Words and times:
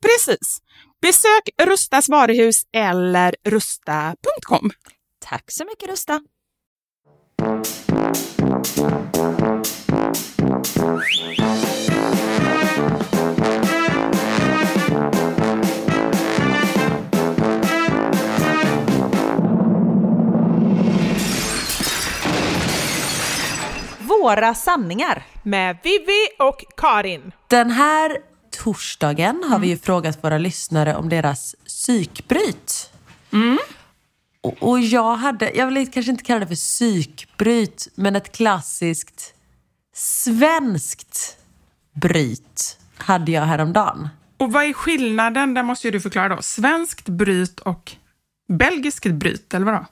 Precis. 0.00 0.58
Besök 1.02 1.48
Rustas 1.62 2.08
varuhus 2.08 2.62
eller 2.72 3.34
rusta.com. 3.44 4.70
Tack 5.24 5.50
så 5.50 5.64
mycket 5.64 5.88
Rusta. 5.88 6.20
Våra 23.98 24.54
sanningar. 24.54 25.22
Med 25.42 25.78
Vivi 25.82 26.28
och 26.38 26.64
Karin. 26.76 27.32
Den 27.48 27.70
här 27.70 28.18
torsdagen 28.50 29.44
har 29.50 29.58
vi 29.58 29.68
ju 29.68 29.78
frågat 29.78 30.24
våra 30.24 30.38
lyssnare 30.38 30.96
om 30.96 31.08
deras 31.08 31.54
psykbryt. 31.66 32.90
Och, 34.40 34.62
och 34.62 34.80
jag 34.80 35.16
hade, 35.16 35.50
jag 35.50 35.66
vill 35.66 35.90
kanske 35.90 36.12
inte 36.12 36.24
kalla 36.24 36.40
det 36.40 36.46
för 36.46 36.54
psykbryt, 36.54 37.88
men 37.94 38.16
ett 38.16 38.32
klassiskt 38.36 39.34
svenskt 39.94 41.36
bryt 41.94 42.78
hade 42.96 43.32
jag 43.32 43.42
häromdagen. 43.42 44.08
Och 44.36 44.52
vad 44.52 44.64
är 44.64 44.72
skillnaden? 44.72 45.54
Det 45.54 45.62
måste 45.62 45.86
ju 45.86 45.90
du 45.90 46.00
förklara 46.00 46.28
då. 46.28 46.42
Svenskt 46.42 47.08
bryt 47.08 47.60
och 47.60 47.92
belgiskt 48.48 49.06
bryt, 49.06 49.54
eller 49.54 49.66
vadå? 49.66 49.86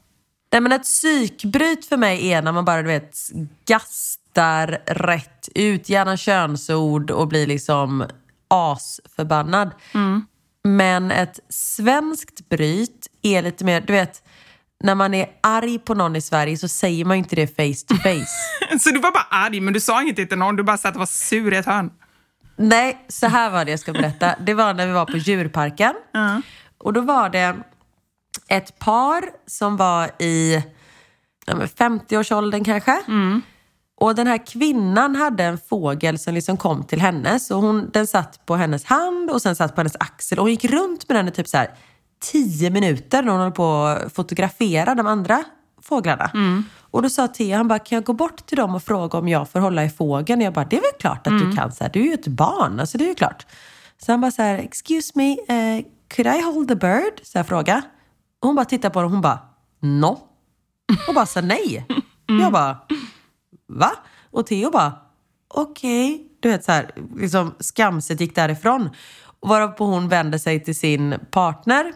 Nej, 0.52 0.60
men 0.60 0.72
ett 0.72 0.82
psykbryt 0.82 1.86
för 1.86 1.96
mig 1.96 2.32
är 2.32 2.42
när 2.42 2.52
man 2.52 2.64
bara 2.64 2.82
du 2.82 2.88
vet, 2.88 3.18
gastar 3.66 4.66
rätt 4.86 5.48
ut, 5.54 5.88
gärna 5.88 6.16
könsord 6.16 7.10
och 7.10 7.28
blir 7.28 7.46
liksom 7.46 8.04
asförbannad. 8.48 9.70
Men 10.64 11.10
ett 11.10 11.40
svenskt 11.48 12.48
bryt 12.48 13.06
är 13.22 13.42
lite 13.42 13.64
mer, 13.64 13.80
du 13.80 13.92
vet, 13.92 14.22
när 14.84 14.94
man 14.94 15.14
är 15.14 15.28
arg 15.42 15.78
på 15.78 15.94
någon 15.94 16.16
i 16.16 16.20
Sverige 16.20 16.56
så 16.56 16.68
säger 16.68 17.04
man 17.04 17.16
inte 17.16 17.36
det 17.36 17.46
face 17.46 17.86
to 17.88 17.94
face. 18.02 18.78
Så 18.80 18.90
du 18.90 18.98
var 19.00 19.12
bara 19.12 19.26
arg, 19.30 19.60
men 19.60 19.74
du 19.74 19.80
sa 19.80 20.02
inget 20.02 20.16
till 20.16 20.38
någon. 20.38 20.56
Du 20.56 20.62
bara 20.62 20.76
satt 20.76 20.94
och 20.94 20.98
var 20.98 21.06
sur 21.06 21.52
i 21.52 21.56
ett 21.56 21.66
hörn. 21.66 21.90
Nej, 22.56 23.04
så 23.08 23.26
här 23.26 23.50
var 23.50 23.64
det 23.64 23.70
jag 23.70 23.80
ska 23.80 23.92
berätta. 23.92 24.34
Det 24.40 24.54
var 24.54 24.74
när 24.74 24.86
vi 24.86 24.92
var 24.92 25.06
på 25.06 25.16
djurparken. 25.16 25.94
Och 26.78 26.92
då 26.92 27.00
var 27.00 27.28
det 27.28 27.56
ett 28.48 28.78
par 28.78 29.24
som 29.46 29.76
var 29.76 30.10
i 30.22 30.62
ja, 31.46 31.54
men 31.56 31.66
50-årsåldern 31.66 32.64
kanske. 32.64 33.02
Och 33.98 34.14
den 34.14 34.26
här 34.26 34.46
kvinnan 34.46 35.16
hade 35.16 35.44
en 35.44 35.58
fågel 35.58 36.18
som 36.18 36.34
liksom 36.34 36.56
kom 36.56 36.84
till 36.84 37.00
henne. 37.00 37.40
Så 37.40 37.54
hon, 37.54 37.90
den 37.92 38.06
satt 38.06 38.46
på 38.46 38.56
hennes 38.56 38.84
hand 38.84 39.30
och 39.30 39.42
sen 39.42 39.56
satt 39.56 39.74
på 39.74 39.80
hennes 39.80 39.96
axel. 40.00 40.38
Och 40.38 40.44
hon 40.44 40.50
gick 40.50 40.64
runt 40.64 41.08
med 41.08 41.16
den 41.16 41.28
i 41.28 41.30
typ 41.30 41.48
så 41.48 41.56
här 41.56 41.70
10 42.22 42.70
minuter 42.70 43.22
när 43.22 43.32
hon 43.32 43.40
höll 43.40 43.52
på 43.52 43.84
att 43.84 44.12
fotografera 44.14 44.94
de 44.94 45.06
andra 45.06 45.44
fåglarna. 45.82 46.30
Och 46.90 47.02
då 47.02 47.08
sa 47.10 47.28
Theo, 47.28 47.56
han 47.56 47.68
bara, 47.68 47.78
kan 47.78 47.96
jag 47.96 48.04
gå 48.04 48.12
bort 48.12 48.46
till 48.46 48.56
dem 48.56 48.74
och 48.74 48.82
fråga 48.82 49.18
om 49.18 49.28
jag 49.28 49.48
får 49.48 49.60
hålla 49.60 49.84
i 49.84 49.90
fågeln? 49.90 50.40
Jag 50.40 50.52
bara, 50.52 50.64
det 50.64 50.76
är 50.76 50.80
väl 50.80 51.00
klart 51.00 51.26
att 51.26 51.38
du 51.38 51.52
kan. 51.56 51.72
Så 51.72 51.84
här, 51.84 51.90
du 51.92 52.00
är 52.00 52.04
ju 52.04 52.12
ett 52.14 52.26
barn, 52.26 52.80
alltså 52.80 52.98
det 52.98 53.04
är 53.04 53.08
ju 53.08 53.14
klart. 53.14 53.46
Så 53.98 54.12
han 54.12 54.20
bara 54.20 54.30
så 54.30 54.42
här, 54.42 54.58
excuse 54.58 55.12
me, 55.14 55.32
eh, 55.32 55.84
could 56.16 56.26
I 56.36 56.42
hold 56.42 56.68
the 56.68 56.74
bird? 56.76 57.20
Så 57.22 57.38
här 57.38 57.44
fråga. 57.44 57.82
Och 58.40 58.46
hon 58.48 58.56
bara 58.56 58.64
tittade 58.64 58.92
på 58.92 58.98
honom 58.98 59.10
och 59.10 59.12
hon 59.12 59.22
bara, 59.22 59.38
no. 59.80 60.18
Och 61.08 61.14
bara 61.14 61.26
sa 61.26 61.40
nej. 61.40 61.86
Jag 62.40 62.52
bara, 62.52 62.78
va? 63.68 63.92
Och 64.30 64.46
Theo 64.46 64.70
bara, 64.70 64.92
okej. 65.48 66.28
Du 66.40 66.48
vet 66.48 66.64
så 66.64 66.72
här, 66.72 66.90
liksom 67.16 67.54
skamset 67.60 68.20
gick 68.20 68.34
därifrån. 68.34 68.90
Varpå 69.40 69.84
hon 69.84 70.08
vände 70.08 70.38
sig 70.38 70.64
till 70.64 70.76
sin 70.78 71.14
partner 71.30 71.92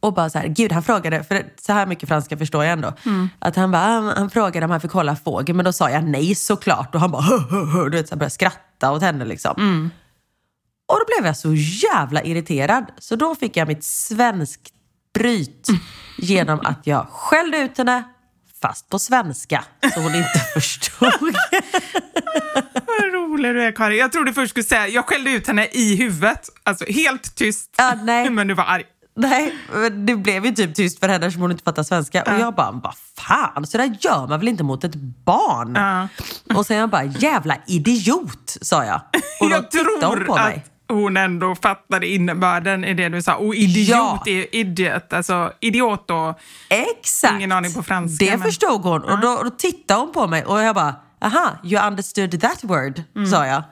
och 0.00 0.14
bara 0.14 0.30
så 0.30 0.38
här, 0.38 0.46
gud 0.48 0.72
han 0.72 0.82
frågade, 0.82 1.24
för 1.24 1.52
så 1.60 1.72
här 1.72 1.86
mycket 1.86 2.08
franska 2.08 2.36
förstår 2.36 2.64
jag 2.64 2.72
ändå. 2.72 2.92
Att 3.38 3.56
han 3.56 3.70
bara, 3.70 3.82
han, 3.82 4.06
han 4.06 4.30
frågade 4.30 4.64
om 4.64 4.70
han 4.70 4.80
fick 4.80 4.92
hålla 4.92 5.16
fågel 5.16 5.56
men 5.56 5.64
då 5.64 5.72
sa 5.72 5.90
jag 5.90 6.04
nej 6.04 6.34
såklart. 6.34 6.94
Och 6.94 7.00
han 7.00 7.10
bara, 7.10 7.22
hö, 7.22 7.38
hö, 7.38 7.64
hö, 7.64 7.88
du 7.88 7.96
vet, 7.96 8.08
så 8.08 8.14
här, 8.14 8.18
började 8.18 8.30
skratta 8.30 8.92
åt 8.92 9.02
henne 9.02 9.24
liksom. 9.24 9.54
Och 10.88 10.98
då 10.98 11.04
blev 11.06 11.26
jag 11.26 11.36
så 11.36 11.54
jävla 11.54 12.22
irriterad. 12.22 12.84
Så 12.98 13.16
då 13.16 13.34
fick 13.34 13.56
jag 13.56 13.68
mitt 13.68 13.84
svensk 13.84 14.60
bryt 15.14 15.68
genom 16.18 16.60
att 16.60 16.86
jag 16.86 17.06
skällde 17.08 17.58
ut 17.58 17.78
henne 17.78 18.02
fast 18.62 18.88
på 18.88 18.98
svenska 18.98 19.64
så 19.94 20.00
hon 20.00 20.14
inte 20.14 20.38
förstod. 20.54 21.10
Vad 22.86 23.12
rolig 23.14 23.54
du 23.54 23.62
är, 23.64 23.72
Karin. 23.72 23.98
Jag 23.98 24.12
trodde 24.12 24.32
först 24.32 24.50
skulle 24.50 24.64
säga, 24.64 24.88
jag 24.88 25.06
skällde 25.06 25.30
ut 25.30 25.46
henne 25.46 25.66
i 25.72 25.96
huvudet. 25.96 26.48
Alltså 26.64 26.84
helt 26.88 27.34
tyst. 27.34 27.74
Ja, 27.76 27.94
nej. 28.02 28.30
Men 28.30 28.46
du 28.48 28.54
var 28.54 28.64
arg. 28.64 28.84
Nej, 29.20 29.54
men 29.72 30.06
det 30.06 30.16
blev 30.16 30.46
ju 30.46 30.52
typ 30.54 30.74
tyst 30.74 31.00
för 31.00 31.08
henne 31.08 31.26
eftersom 31.26 31.42
hon 31.42 31.50
inte 31.50 31.64
fattar 31.64 31.82
svenska. 31.82 32.22
Och 32.22 32.40
jag 32.40 32.54
bara, 32.54 32.70
vad 32.70 32.94
fan, 33.16 33.66
så 33.66 33.78
där 33.78 33.96
gör 34.00 34.26
man 34.26 34.38
väl 34.38 34.48
inte 34.48 34.64
mot 34.64 34.84
ett 34.84 34.94
barn? 35.24 35.74
Ja. 35.74 36.08
Och 36.56 36.66
sen 36.66 36.76
jag 36.76 36.90
bara, 36.90 37.04
jävla 37.04 37.56
idiot, 37.66 38.56
sa 38.62 38.84
jag. 38.84 39.00
Och 39.40 39.48
då 39.50 39.54
jag 39.56 39.70
tittade 39.70 40.06
hon 40.06 40.24
på 40.24 40.34
mig. 40.34 40.56
att 40.56 40.77
hon 40.88 41.16
ändå 41.16 41.54
fattade 41.54 42.06
innebörden 42.06 42.84
i 42.84 42.94
det 42.94 43.08
du 43.08 43.22
sa. 43.22 43.34
Och 43.34 43.54
idiot 43.54 43.88
Ja. 43.88 44.22
är 44.26 44.54
idiot. 44.56 45.12
Alltså 45.12 45.52
idiot 45.60 46.10
och... 46.10 46.38
Exakt. 46.70 47.34
Ingen 47.34 47.52
aning 47.52 47.72
på 47.74 47.82
franska, 47.82 48.24
Det 48.24 48.30
men- 48.30 48.40
förstod 48.46 48.82
hon. 48.82 49.02
Och 49.04 49.20
då, 49.20 49.40
då 49.44 49.50
tittade 49.50 50.00
hon 50.00 50.12
på 50.12 50.26
mig 50.26 50.44
och 50.44 50.60
jag 50.62 50.74
bara, 50.74 50.94
aha, 51.20 51.50
you 51.64 51.86
understood 51.86 52.40
that 52.40 52.64
word, 52.64 53.02
Mm. 53.16 53.28
sa 53.30 53.46
jag. 53.46 53.62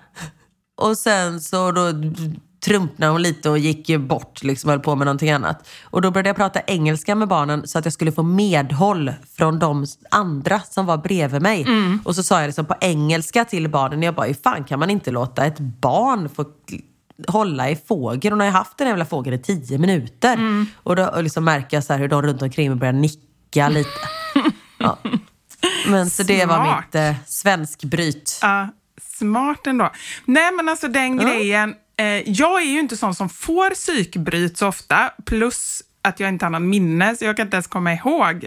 Och 0.82 0.98
sen 0.98 1.40
så 1.40 1.72
då 1.72 1.92
trumpnade 2.64 3.12
hon 3.12 3.22
lite 3.22 3.50
och 3.50 3.58
gick 3.58 3.96
bort, 3.98 4.42
liksom 4.42 4.70
höll 4.70 4.80
på 4.80 4.94
med 4.96 5.04
någonting 5.06 5.30
annat. 5.30 5.68
Och 5.84 6.02
då 6.02 6.10
började 6.10 6.28
jag 6.28 6.36
prata 6.36 6.60
engelska 6.66 7.14
med 7.14 7.28
barnen 7.28 7.68
så 7.68 7.78
att 7.78 7.84
jag 7.86 7.94
skulle 7.94 8.12
få 8.12 8.22
medhåll 8.22 9.12
från 9.36 9.58
de 9.58 9.86
andra 10.10 10.60
som 10.60 10.86
var 10.86 10.96
bredvid 10.96 11.42
mig. 11.42 11.66
Och 12.04 12.14
så 12.14 12.22
sa 12.22 12.40
jag 12.40 12.46
liksom 12.48 12.66
på 12.66 12.74
engelska 12.80 13.44
till 13.44 13.68
barnen, 13.68 14.02
jag 14.02 14.14
bara, 14.14 14.26
hur 14.26 14.34
fan 14.34 14.64
kan 14.64 14.78
man 14.78 14.90
inte 14.90 15.10
låta 15.10 15.44
ett 15.46 15.58
barn 15.58 16.28
få 16.28 16.44
hålla 17.28 17.70
i 17.70 17.76
fågel? 17.76 18.32
Hon 18.32 18.40
har 18.40 18.46
ju 18.46 18.52
haft 18.52 18.78
den 18.78 18.88
jävla 18.88 19.04
fågeln 19.04 19.40
i 19.40 19.42
tio 19.42 19.78
minuter. 19.78 20.66
Och 20.82 20.96
då 20.96 21.06
och 21.06 21.22
liksom 21.22 21.44
märker 21.44 21.76
jag 21.76 21.84
så 21.84 21.92
här 21.92 22.00
hur 22.00 22.08
de 22.08 22.22
runt 22.22 22.42
omkring 22.42 22.68
mig 22.68 22.78
börjar 22.78 22.92
nicka 22.92 23.68
lite. 23.68 23.90
Ja. 24.78 24.98
Men 25.86 26.10
så 26.10 26.22
det 26.22 26.46
var 26.46 26.76
mitt 26.76 26.94
eh, 26.94 27.14
svenskbryt. 27.26 28.38
Ja, 28.42 28.68
smart 29.18 29.66
ändå. 29.66 29.90
Nej 30.24 30.52
men 30.52 30.68
alltså 30.68 30.88
den 30.88 31.16
grejen, 31.16 31.74
eh, 31.96 32.30
jag 32.30 32.62
är 32.62 32.66
ju 32.66 32.78
inte 32.78 32.96
sån 32.96 33.14
som 33.14 33.28
får 33.28 33.70
psykbryt 33.70 34.58
så 34.58 34.68
ofta, 34.68 35.10
plus 35.24 35.82
att 36.02 36.20
jag 36.20 36.28
inte 36.28 36.44
har 36.44 36.50
någon 36.50 36.68
minne, 36.68 37.16
så 37.16 37.24
jag 37.24 37.36
kan 37.36 37.46
inte 37.46 37.56
ens 37.56 37.66
komma 37.66 37.92
ihåg. 37.92 38.46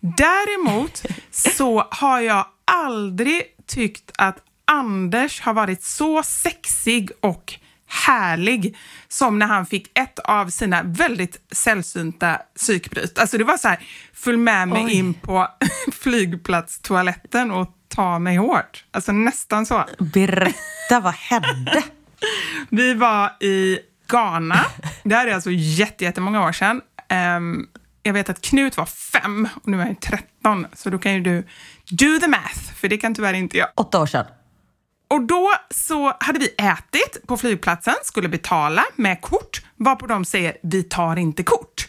Däremot 0.00 1.02
så 1.30 1.86
har 1.90 2.20
jag 2.20 2.46
aldrig 2.64 3.42
tyckt 3.66 4.10
att 4.18 4.38
Anders 4.64 5.40
har 5.40 5.54
varit 5.54 5.82
så 5.82 6.22
sexig 6.22 7.10
och 7.20 7.54
härlig 7.88 8.76
som 9.08 9.38
när 9.38 9.46
han 9.46 9.66
fick 9.66 9.98
ett 9.98 10.18
av 10.18 10.48
sina 10.48 10.82
väldigt 10.82 11.40
sällsynta 11.52 12.40
psykbryt. 12.56 13.18
Alltså 13.18 13.38
det 13.38 13.44
var 13.44 13.56
så 13.56 13.68
här, 13.68 13.78
följ 14.14 14.36
med 14.36 14.68
mig 14.68 14.84
Oj. 14.84 14.92
in 14.92 15.14
på 15.14 15.48
flygplatstoaletten 15.92 17.50
och 17.50 17.68
ta 17.88 18.18
mig 18.18 18.36
hårt. 18.36 18.84
Alltså 18.90 19.12
nästan 19.12 19.66
så. 19.66 19.84
Berätta, 19.98 21.00
vad 21.02 21.14
hände? 21.14 21.82
Vi 22.68 22.94
var 22.94 23.32
i 23.42 23.78
Ghana. 24.08 24.64
Det 25.04 25.14
här 25.14 25.26
är 25.26 25.34
alltså 25.34 25.50
jätte- 25.50 26.04
jättemånga 26.04 26.44
år 26.46 26.52
sedan. 26.52 26.80
Ehm, 27.08 27.66
jag 28.02 28.12
vet 28.12 28.28
att 28.28 28.40
Knut 28.40 28.76
var 28.76 28.86
fem 28.86 29.48
och 29.54 29.68
nu 29.68 29.80
är 29.82 29.86
jag 29.86 30.00
13, 30.00 30.66
så 30.74 30.90
då 30.90 30.98
kan 30.98 31.14
ju 31.14 31.20
du 31.20 31.46
do 31.90 32.20
the 32.20 32.28
math, 32.28 32.72
för 32.76 32.88
det 32.88 32.96
kan 32.98 33.14
tyvärr 33.14 33.34
inte 33.34 33.58
jag. 33.58 33.68
Åtta 33.76 34.00
år 34.02 34.06
sedan. 34.06 34.26
Och 35.08 35.26
då 35.26 35.52
så 35.70 36.16
hade 36.20 36.38
vi 36.38 36.48
ätit 36.48 37.26
på 37.26 37.36
flygplatsen, 37.36 37.94
skulle 38.04 38.28
betala 38.28 38.84
med 38.96 39.20
kort, 39.20 39.62
varpå 39.76 40.06
de 40.06 40.24
säger 40.24 40.56
vi 40.62 40.82
tar 40.82 41.16
inte 41.16 41.42
kort. 41.42 41.88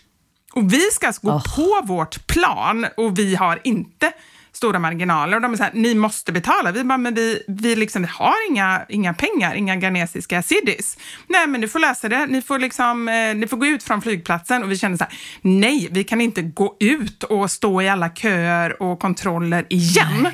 Och 0.54 0.74
vi 0.74 0.82
ska 0.92 1.08
alltså 1.08 1.28
gå 1.28 1.42
på 1.56 1.82
vårt 1.84 2.28
plan 2.28 2.86
och 2.98 3.20
vi 3.20 3.36
har 3.36 3.60
inte 3.64 4.12
stora 4.52 4.80
marginaler. 4.80 5.36
Och 5.36 5.42
de 5.42 5.54
är 5.54 5.58
så 5.58 5.64
här, 5.64 5.72
ni 5.74 5.96
måste 5.96 6.32
betala. 6.32 6.72
Vi 6.72 6.84
bara, 6.84 6.98
men 6.98 7.16
vi, 7.16 7.44
vi 7.48 7.76
liksom 7.76 8.08
har 8.10 8.50
inga, 8.50 8.82
inga 8.90 9.14
pengar, 9.14 9.56
inga 9.56 9.76
ghanesiska 9.76 10.42
cedis. 10.42 10.98
Nej, 11.28 11.48
men 11.48 11.62
du 11.62 11.68
får 11.68 11.80
läsa 11.80 12.10
det. 12.10 12.26
Ni 12.26 12.42
får, 12.42 12.60
liksom, 12.60 13.08
eh, 13.08 13.36
ni 13.36 13.48
får 13.48 13.58
gå 13.58 13.66
ut 13.66 13.84
från 13.84 14.02
flygplatsen. 14.02 14.64
Och 14.64 14.72
vi 14.72 14.78
kände 14.78 14.98
så 14.98 15.04
här, 15.04 15.14
nej, 15.42 15.88
vi 15.92 16.04
kan 16.04 16.22
inte 16.22 16.42
gå 16.42 16.78
ut 16.80 17.24
och 17.24 17.52
stå 17.52 17.82
i 17.82 17.90
alla 17.90 18.10
köer 18.10 18.82
och 18.82 19.00
kontroller 19.00 19.66
igen. 19.70 20.28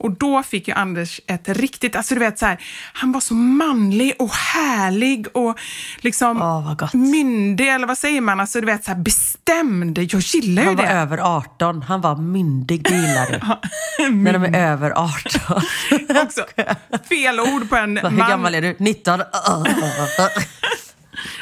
Och 0.00 0.10
då 0.10 0.42
fick 0.42 0.68
ju 0.68 0.74
Anders 0.74 1.20
ett 1.26 1.48
riktigt, 1.48 1.96
alltså 1.96 2.14
du 2.14 2.20
vet 2.20 2.38
så 2.38 2.46
här, 2.46 2.58
han 2.92 3.12
var 3.12 3.20
så 3.20 3.34
manlig 3.34 4.12
och 4.18 4.30
härlig 4.30 5.26
och 5.36 5.58
liksom 6.00 6.38
gott. 6.78 6.94
myndig, 6.94 7.68
eller 7.68 7.86
vad 7.86 7.98
säger 7.98 8.20
man? 8.20 8.40
Alltså 8.40 8.60
du 8.60 8.66
vet 8.66 8.84
så 8.84 8.90
här 8.90 8.98
bestämd. 8.98 9.98
Jag 9.98 10.20
gillar 10.20 10.62
ju 10.62 10.68
Han 10.68 10.76
var 10.76 10.84
det. 10.84 10.90
över 10.90 11.18
18. 11.36 11.82
Han 11.82 12.00
var 12.00 12.16
myndig, 12.16 12.82
det 12.84 12.94
gillar 12.94 13.26
du. 13.30 13.38
När 14.10 14.32
de 14.32 14.44
är 14.44 14.58
över 14.72 14.90
18. 14.90 15.62
Också 16.24 16.44
fel 17.08 17.40
ord 17.40 17.68
på 17.70 17.76
en 17.76 17.96
Hur 18.02 18.10
man. 18.10 18.28
gammal 18.28 18.54
är 18.54 18.62
du? 18.62 18.76
19? 18.78 19.20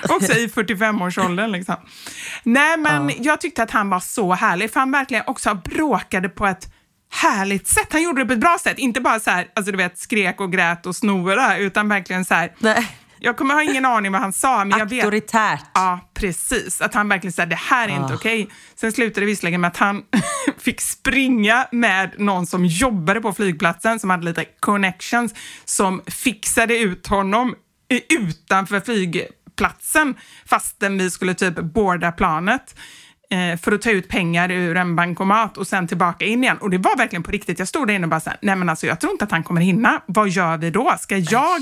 Också 0.09 0.33
i 0.33 0.47
45-årsåldern 0.47 1.53
liksom. 1.53 1.77
Nej, 2.43 2.77
men 2.77 3.11
jag 3.19 3.41
tyckte 3.41 3.63
att 3.63 3.71
han 3.71 3.91
var 3.91 4.01
så 4.01 4.35
härlig, 4.35 4.73
för 4.73 4.81
han 4.81 4.93
verkligen 4.93 5.25
också 5.27 5.55
bråkade 5.55 6.29
på 6.29 6.47
ett 6.47 6.73
härligt 7.11 7.69
sätt. 7.69 7.89
Han 7.91 8.03
gjorde 8.03 8.23
det 8.23 8.27
på 8.27 8.33
ett 8.33 8.41
bra 8.41 8.59
sätt, 8.63 8.79
inte 8.79 9.01
bara 9.01 9.21
så 9.21 9.31
här, 9.31 9.49
alltså 9.55 9.73
du 9.73 9.79
vet, 9.79 9.99
skrek 9.99 10.41
och 10.41 10.53
grät 10.53 10.87
och 10.87 10.97
snora, 10.97 11.59
utan 11.59 11.89
verkligen 11.89 12.25
så 12.25 12.35
här. 12.35 12.53
Nej. 12.59 12.97
Jag 13.19 13.37
kommer 13.37 13.55
ha 13.55 13.63
ingen 13.63 13.85
aning 13.85 14.13
vad 14.13 14.21
han 14.21 14.33
sa, 14.33 14.65
men 14.65 14.79
jag 14.79 14.87
vet. 14.87 15.05
Auktoritärt. 15.05 15.65
Ja, 15.75 16.11
precis. 16.15 16.81
Att 16.81 16.95
han 16.95 17.09
verkligen 17.09 17.33
sa 17.33 17.47
det 17.47 17.57
här 17.57 17.89
är 17.89 18.03
inte 18.03 18.15
okej. 18.15 18.49
Sen 18.75 18.93
slutade 18.93 19.21
det 19.21 19.27
visserligen 19.27 19.61
med 19.61 19.69
att 19.69 19.77
han 19.77 20.03
fick 20.59 20.81
springa 20.81 21.67
med 21.73 22.15
någon 22.19 22.47
som 22.47 22.65
jobbade 22.67 23.21
på 23.21 23.33
flygplatsen, 23.33 24.01
som 24.01 24.11
hade 24.11 24.25
lite 24.25 24.45
connections, 24.61 25.35
som 25.65 26.03
fixade 26.07 26.79
ut 26.79 27.07
honom 27.07 27.55
utanför 28.09 28.81
flygplatsen 28.81 30.15
fastän 30.47 30.99
vi 30.99 31.11
skulle 31.11 31.35
typ 31.35 31.55
boarda 31.55 32.13
planet 32.13 32.75
för 33.61 33.73
att 33.73 33.83
ta 33.83 33.90
ut 33.90 34.09
pengar 34.09 34.50
ur 34.50 34.76
en 34.76 34.97
bankomat 34.97 35.56
och 35.56 35.66
sen 35.66 35.87
tillbaka 35.88 36.25
in 36.25 36.45
igen. 36.45 36.59
Och 36.61 36.71
det 36.71 36.78
var 36.78 36.97
verkligen 36.97 37.23
på 37.23 37.30
riktigt. 37.30 37.59
Jag 37.59 37.68
stod 37.68 37.87
där 37.87 37.95
inne 37.95 38.04
och 38.04 38.11
bara 38.11 38.21
så 38.21 38.30
här, 38.30 38.38
nej 38.42 38.56
men 38.56 38.68
alltså 38.68 38.87
jag 38.87 39.00
tror 39.00 39.12
inte 39.12 39.25
att 39.25 39.30
han 39.30 39.42
kommer 39.42 39.61
hinna. 39.61 40.02
Vad 40.06 40.28
gör 40.28 40.56
vi 40.56 40.71
då? 40.71 40.95
Ska 41.00 41.16
jag 41.16 41.61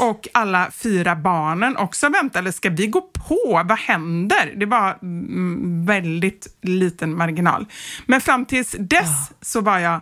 och 0.00 0.28
alla 0.34 0.70
fyra 0.70 1.16
barnen 1.16 1.76
också 1.76 2.08
vänta 2.08 2.38
eller 2.38 2.52
ska 2.52 2.70
vi 2.70 2.86
gå 2.86 3.00
på? 3.00 3.62
Vad 3.64 3.78
händer? 3.78 4.52
Det 4.56 4.66
var 4.66 4.98
mm, 5.02 5.86
väldigt 5.86 6.58
liten 6.62 7.16
marginal. 7.16 7.66
Men 8.06 8.20
fram 8.20 8.44
tills 8.44 8.76
dess 8.78 9.30
så 9.40 9.60
var 9.60 9.78
jag 9.78 10.00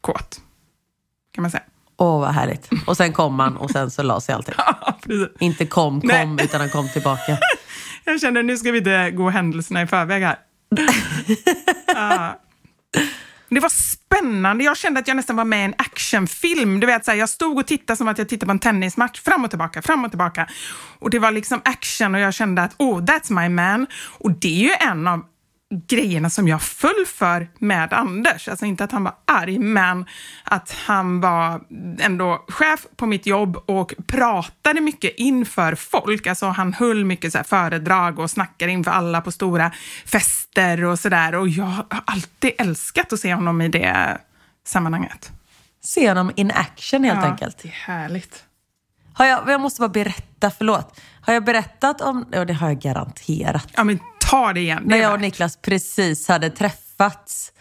kåt, 0.00 0.40
kan 1.34 1.42
man 1.42 1.50
säga. 1.50 1.62
Åh, 1.98 2.20
vad 2.20 2.30
härligt. 2.34 2.70
Och 2.86 2.96
sen 2.96 3.12
kom 3.12 3.40
han 3.40 3.56
och 3.56 3.70
sen 3.70 3.90
så 3.90 4.02
la 4.02 4.20
sig 4.20 4.34
allting. 4.34 4.54
Ja. 5.08 5.28
Inte 5.38 5.66
kom, 5.66 6.00
kom, 6.00 6.08
Nej. 6.08 6.44
utan 6.44 6.60
han 6.60 6.70
kom 6.70 6.88
tillbaka. 6.88 7.38
Jag 8.06 8.20
kände 8.20 8.42
nu 8.42 8.56
ska 8.56 8.72
vi 8.72 8.78
inte 8.78 9.10
gå 9.10 9.30
händelserna 9.30 9.82
i 9.82 9.86
förväg 9.86 10.22
här. 10.22 10.38
Ja. 11.86 12.40
Det 13.48 13.60
var 13.60 13.68
spännande. 13.68 14.64
Jag 14.64 14.76
kände 14.76 15.00
att 15.00 15.08
jag 15.08 15.16
nästan 15.16 15.36
var 15.36 15.44
med 15.44 15.60
i 15.60 15.64
en 15.64 15.74
actionfilm. 15.78 16.80
Du 16.80 16.86
vet, 16.86 17.04
så 17.04 17.10
här, 17.10 17.18
jag 17.18 17.28
stod 17.28 17.58
och 17.58 17.66
tittade 17.66 17.96
som 17.96 18.08
att 18.08 18.18
jag 18.18 18.28
tittade 18.28 18.46
på 18.46 18.50
en 18.50 18.58
tennismatch. 18.58 19.20
Fram 19.20 19.44
och 19.44 19.50
tillbaka, 19.50 19.82
fram 19.82 20.04
och 20.04 20.10
tillbaka. 20.10 20.48
Och 20.98 21.10
det 21.10 21.18
var 21.18 21.30
liksom 21.30 21.60
action 21.64 22.14
och 22.14 22.20
jag 22.20 22.34
kände 22.34 22.62
att 22.62 22.74
oh, 22.78 23.00
that's 23.00 23.42
my 23.42 23.48
man. 23.48 23.86
Och 24.18 24.30
det 24.32 24.48
är 24.48 24.62
ju 24.62 24.88
en 24.90 25.06
av 25.06 25.24
grejerna 25.70 26.30
som 26.30 26.48
jag 26.48 26.62
föll 26.62 27.04
för 27.06 27.48
med 27.58 27.92
Anders. 27.92 28.48
Alltså 28.48 28.66
inte 28.66 28.84
att 28.84 28.92
han 28.92 29.04
var 29.04 29.14
arg, 29.24 29.58
men 29.58 30.06
att 30.44 30.76
han 30.86 31.20
var 31.20 31.60
ändå 32.00 32.44
chef 32.48 32.86
på 32.96 33.06
mitt 33.06 33.26
jobb 33.26 33.56
och 33.66 33.94
pratade 34.06 34.80
mycket 34.80 35.14
inför 35.16 35.74
folk. 35.74 36.26
Alltså 36.26 36.46
han 36.46 36.72
höll 36.72 37.04
mycket 37.04 37.32
så 37.32 37.44
föredrag 37.44 38.18
och 38.18 38.30
snackade 38.30 38.72
inför 38.72 38.90
alla 38.90 39.20
på 39.20 39.32
stora 39.32 39.72
fester 40.06 40.84
och 40.84 40.98
sådär. 40.98 41.34
Och 41.34 41.48
jag 41.48 41.64
har 41.64 41.86
alltid 42.04 42.52
älskat 42.58 43.12
att 43.12 43.20
se 43.20 43.34
honom 43.34 43.60
i 43.60 43.68
det 43.68 44.18
sammanhanget. 44.66 45.32
Se 45.84 46.08
honom 46.08 46.32
in 46.36 46.50
action 46.50 47.04
helt 47.04 47.20
Ja, 47.22 47.30
enkelt. 47.30 47.58
Det 47.62 47.68
är 47.68 47.72
härligt. 47.72 48.44
Har 49.12 49.26
jag, 49.26 49.48
jag 49.48 49.60
måste 49.60 49.80
bara 49.80 49.88
berätta, 49.88 50.50
förlåt. 50.50 51.00
Har 51.20 51.34
jag 51.34 51.44
berättat 51.44 52.00
om, 52.00 52.26
ja 52.32 52.44
det 52.44 52.52
har 52.52 52.68
jag 52.68 52.80
garanterat. 52.80 53.68
Ja, 53.76 53.84
men 53.84 53.98
ta 54.30 54.52
det 54.52 54.60
igen. 54.60 54.82
Det 54.82 54.88
När 54.88 54.96
är 54.98 55.02
jag 55.02 55.14
och. 55.14 55.20
Niklas 55.20 55.56
precis 55.56 56.28
hade 56.28 56.50
träffats. 56.50 57.52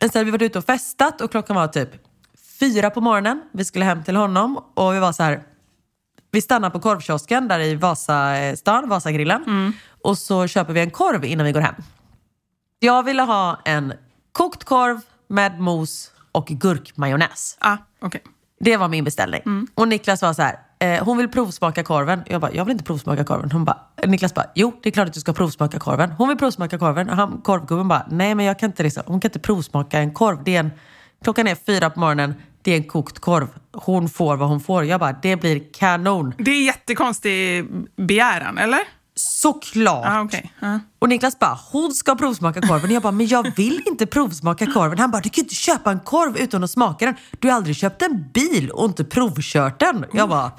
Sen 0.00 0.10
hade 0.14 0.24
vi 0.24 0.30
varit 0.30 0.42
ute 0.42 0.58
och 0.58 0.64
festat 0.64 1.20
och 1.20 1.30
klockan 1.30 1.56
var 1.56 1.68
typ 1.68 1.90
fyra 2.60 2.90
på 2.90 3.00
morgonen. 3.00 3.42
Vi 3.52 3.64
skulle 3.64 3.84
hem 3.84 4.04
till 4.04 4.16
honom 4.16 4.64
och 4.74 4.94
vi 4.94 4.98
var 4.98 5.12
så 5.12 5.22
här. 5.22 5.42
Vi 6.30 6.40
stannar 6.40 6.70
på 6.70 6.80
korvkiosken 6.80 7.48
där 7.48 7.60
i 7.60 7.74
Vasastan, 7.74 8.88
Vasagrillen. 8.88 9.74
Och 10.02 10.18
så 10.18 10.46
köper 10.46 10.72
vi 10.72 10.80
en 10.80 10.90
korv 10.90 11.24
innan 11.24 11.46
vi 11.46 11.52
går 11.52 11.60
hem. 11.60 11.74
Jag 12.78 13.02
ville 13.02 13.22
ha 13.22 13.60
en 13.64 13.92
kokt 14.32 14.64
korv 14.64 15.00
med 15.28 15.60
mos 15.60 16.10
och 16.32 16.46
gurkmajonnäs. 16.46 17.56
Ah, 17.60 17.76
okej. 18.00 18.22
Det 18.60 18.76
var 18.76 18.88
min 18.88 19.04
beställning. 19.04 19.68
Och 19.74 19.88
Niklas 19.88 20.22
var 20.22 20.32
så 20.32 20.42
här, 20.42 20.58
eh, 20.82 21.04
hon 21.04 21.18
vill 21.18 21.28
provsmaka 21.28 21.82
korven. 21.82 22.22
Jag 22.26 22.40
bara, 22.40 22.52
jag 22.52 22.64
vill 22.64 22.72
inte 22.72 22.84
provsmaka 22.84 23.24
korven. 23.24 23.50
Hon 23.50 23.64
bara, 23.64 23.78
Niklas 24.06 24.34
bara, 24.34 24.46
jo 24.54 24.72
det 24.82 24.88
är 24.88 24.90
klart 24.90 25.08
att 25.08 25.14
du 25.14 25.20
ska 25.20 25.32
provsmaka 25.32 25.78
korven. 25.78 26.10
Hon 26.10 26.28
vill 26.28 26.38
provsmaka 26.38 26.78
korven. 26.78 27.10
Och 27.10 27.16
han, 27.16 27.40
korvgubben 27.44 27.88
bara, 27.88 28.06
nej 28.10 28.34
men 28.34 28.46
jag 28.46 28.58
kan 28.58 28.70
inte 28.70 28.82
liksom, 28.82 29.02
hon 29.06 29.20
kan 29.20 29.28
inte 29.28 29.38
provsmaka 29.38 29.98
en 29.98 30.12
korv. 30.14 30.44
Det 30.44 30.56
är 30.56 30.60
en, 30.60 30.70
klockan 31.24 31.46
är 31.46 31.54
fyra 31.54 31.90
på 31.90 32.00
morgonen, 32.00 32.34
det 32.62 32.72
är 32.72 32.76
en 32.76 32.84
kokt 32.84 33.18
korv. 33.18 33.48
Hon 33.72 34.08
får 34.08 34.36
vad 34.36 34.48
hon 34.48 34.60
får. 34.60 34.84
Jag 34.84 35.00
bara, 35.00 35.12
det 35.22 35.36
blir 35.36 35.72
kanon. 35.72 36.34
Det 36.38 36.50
är 36.50 36.64
jättekonstig 36.64 37.66
begäran, 37.96 38.58
eller? 38.58 38.80
Såklart! 39.14 40.06
Ah, 40.06 40.20
okej. 40.20 40.52
Ja. 40.60 40.80
Och 40.98 41.08
Niklas 41.08 41.38
bara, 41.38 41.58
hon 41.72 41.92
ska 41.92 42.14
provsmaka 42.14 42.60
korven. 42.60 42.90
Jag 42.90 43.02
bara, 43.02 43.12
men 43.12 43.26
jag 43.26 43.56
vill 43.56 43.82
inte 43.86 44.06
provsmaka 44.06 44.66
korven. 44.66 44.98
Han 44.98 45.10
bara, 45.10 45.22
du 45.22 45.28
kan 45.28 45.44
inte 45.44 45.54
köpa 45.54 45.90
en 45.90 46.00
korv 46.00 46.36
utan 46.36 46.64
att 46.64 46.70
smaka 46.70 47.06
den. 47.06 47.14
Du 47.38 47.48
har 47.48 47.56
aldrig 47.56 47.76
köpt 47.76 48.02
en 48.02 48.30
bil 48.34 48.70
och 48.70 48.84
inte 48.84 49.04
provkört 49.04 49.80
den. 49.80 50.04
Jag 50.12 50.28
bara, 50.28 50.50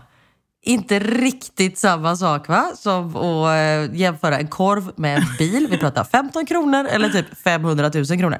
inte 0.65 0.99
riktigt 0.99 1.77
samma 1.77 2.15
sak 2.15 2.47
va? 2.47 2.71
Som 2.75 3.15
att 3.15 3.47
eh, 3.55 3.95
jämföra 3.99 4.37
en 4.37 4.47
korv 4.47 4.91
med 4.95 5.17
en 5.17 5.23
bil. 5.37 5.67
Vi 5.71 5.77
pratar 5.77 6.03
15 6.03 6.45
kronor 6.45 6.85
eller 6.85 7.09
typ 7.09 7.37
500 7.43 7.91
000 7.93 8.05
kronor. 8.05 8.37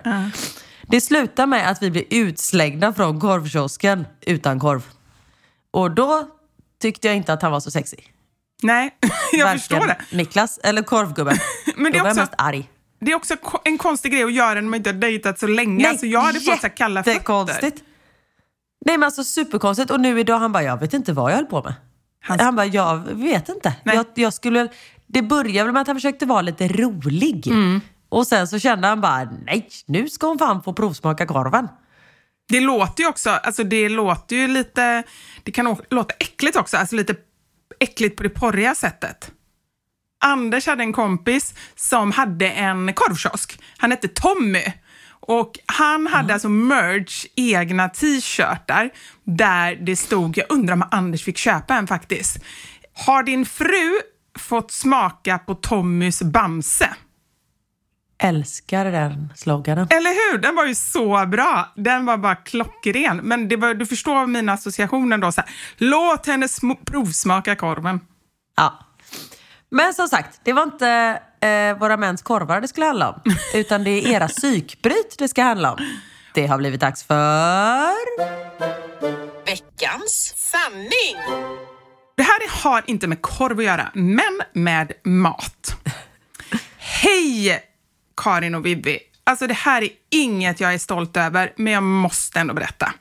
Det 0.88 1.02
slutar 1.02 1.46
med 1.48 1.70
att 1.70 1.82
vi 1.84 1.92
blir 1.92 2.04
utslängda 2.10 2.94
från 2.94 3.20
korvkiosken 3.20 4.08
utan 4.22 4.60
korv. 4.60 4.84
Och 5.72 5.92
då 5.92 6.28
tyckte 6.82 7.08
jag 7.08 7.16
inte 7.18 7.34
att 7.34 7.42
han 7.42 7.52
var 7.52 7.60
så 7.60 7.72
sexig. 7.72 8.10
Nej, 8.64 8.96
jag 9.34 9.46
Varken 9.46 9.60
förstår 9.60 9.88
det. 9.88 9.98
Niklas 10.12 10.60
eller 10.64 10.82
korvgubben. 10.82 11.38
Men 11.76 11.92
det 11.92 11.98
är 11.98 12.00
Då 12.00 12.04
var 12.04 12.08
jag 12.10 12.12
också- 12.12 12.20
mest 12.22 12.34
arg. 12.38 12.70
Det 13.02 13.12
är 13.12 13.16
också 13.16 13.36
en 13.64 13.78
konstig 13.78 14.12
grej 14.12 14.24
att 14.24 14.34
göra 14.34 14.54
när 14.54 14.62
man 14.62 14.74
inte 14.74 14.90
har 14.90 14.94
dejtat 14.96 15.40
så 15.40 15.48
länge. 15.48 15.90
alltså 15.90 16.06
jag 16.06 16.20
hade 16.22 16.40
fått 16.40 16.62
så 16.62 16.70
kalla 16.70 17.00
fötter. 17.04 17.12
jättekonstigt. 17.12 17.84
Nej 18.86 18.98
men 18.98 19.04
alltså 19.04 19.24
superkonstigt. 19.24 19.92
Och 19.92 20.00
nu 20.00 20.20
idag 20.20 20.40
han 20.40 20.52
bara, 20.52 20.64
jag 20.64 20.80
vet 20.80 20.94
inte 20.94 21.14
vad 21.14 21.32
jag 21.32 21.36
höll 21.36 21.46
på 21.46 21.64
med. 21.64 21.74
Han- 22.26 22.40
Han, 22.40 22.56
bara, 22.56 22.66
jag 22.66 22.98
vet 23.14 23.50
inte. 23.50 23.76
Jag, 23.84 24.06
jag 24.16 24.34
skulle, 24.34 24.68
det 25.08 25.22
började 25.22 25.64
väl 25.64 25.74
med 25.74 25.82
att 25.82 25.88
han 25.88 25.96
försökte 25.96 26.26
vara 26.26 26.42
lite 26.42 26.68
rolig. 26.68 27.48
Mm. 27.48 27.82
Och 28.10 28.28
sen 28.28 28.48
så 28.48 28.60
kände 28.60 28.88
han 28.88 29.02
bara, 29.02 29.24
nej 29.46 29.70
nu 29.86 30.10
ska 30.10 30.28
hon 30.28 30.40
fan 30.40 30.64
få 30.64 30.74
provsmaka 30.74 31.26
korven. 31.26 31.68
Det 32.50 32.60
låter 32.60 33.04
ju 33.04 33.10
också, 33.10 33.30
alltså 33.30 33.64
det 33.64 33.90
låter 33.90 34.36
ju 34.36 34.48
lite, 34.48 35.04
det 35.44 35.52
kan 35.52 35.78
låta 35.90 36.14
äckligt 36.20 36.56
också, 36.58 36.78
alltså 36.78 36.96
lite 36.96 37.16
äckligt 37.80 38.18
på 38.18 38.24
det 38.24 38.30
porriga 38.30 38.76
sättet. 38.76 39.32
Anders 40.26 40.68
hade 40.68 40.84
en 40.84 40.94
kompis 40.94 41.54
som 41.76 42.12
hade 42.12 42.50
en 42.50 42.94
korvkiosk. 42.94 43.60
Han 43.78 43.92
hette 43.92 44.08
Tommy. 44.08 44.64
Och 45.28 45.60
han 45.66 46.08
hade 46.08 46.34
alltså 46.34 46.50
merch, 46.50 47.26
egna 47.36 47.90
t-shirtar, 47.90 48.90
där 49.24 49.76
det 49.76 49.96
stod, 49.96 50.38
jag 50.38 50.46
undrar 50.50 50.74
om 50.74 50.84
Anders 50.92 51.24
fick 51.24 51.38
köpa 51.38 51.76
en 51.76 51.88
faktiskt. 51.88 52.38
Har 53.06 53.24
din 53.24 53.46
fru 53.46 54.00
fått 54.40 54.72
smaka 54.72 55.38
på 55.40 55.56
Tommys 55.56 56.22
Bamse? 56.22 56.90
Älskar 58.18 58.86
den 58.86 59.34
sloganen. 59.36 59.88
Eller 59.90 60.10
hur? 60.32 60.38
Den 60.38 60.56
var 60.56 60.66
ju 60.66 60.76
så 60.76 61.26
bra. 61.26 61.74
Den 61.76 62.06
var 62.06 62.18
bara 62.18 62.36
klockren. 62.36 63.18
Men 63.18 63.48
det 63.48 63.56
var, 63.56 63.74
du 63.74 63.86
förstår 63.86 64.28
mina 64.28 64.54
associationer 64.54 65.18
då. 65.18 65.32
Så 65.32 65.42
här, 65.42 65.50
Låt 65.78 66.28
henne 66.28 66.46
sm- 66.46 66.86
provsmaka 66.86 67.56
korven. 67.56 68.00
Ja. 68.58 68.80
Men 69.70 69.94
som 69.94 70.08
sagt, 70.08 70.40
det 70.44 70.54
var 70.54 70.64
inte 70.64 71.22
eh, 71.44 71.78
våra 71.80 71.98
mäns 71.98 72.22
korvar 72.22 72.62
det 72.62 72.68
skulle 72.68 72.86
handla 72.86 73.10
om. 73.10 73.22
Utan 73.54 73.84
det 73.84 73.90
är 73.90 74.08
era 74.08 74.28
psykbryt 74.28 75.16
det 75.18 75.28
ska 75.28 75.44
handla 75.44 75.74
om. 75.74 75.80
Det 76.34 76.48
har 76.48 76.58
blivit 76.58 76.82
dags 76.82 77.04
för... 77.04 78.24
Veckans 79.46 80.34
sanning. 80.36 81.16
Det 82.18 82.24
här 82.24 82.64
har 82.64 82.84
inte 82.88 83.08
med 83.08 83.22
korv 83.22 83.60
att 83.60 83.66
göra, 83.66 83.92
men 83.94 84.42
med 84.54 84.92
mat. 85.04 85.76
Hej 86.78 87.64
Karin 88.18 88.56
och 88.56 88.66
Vivi. 88.66 89.00
Alltså 89.24 89.48
det 89.48 89.54
här 89.54 89.82
är 89.82 89.90
inget 90.10 90.60
jag 90.60 90.74
är 90.74 90.78
stolt 90.78 91.18
över, 91.18 91.54
men 91.56 91.74
jag 91.74 91.84
måste 91.84 92.40
ändå 92.40 92.54
berätta. 92.54 92.94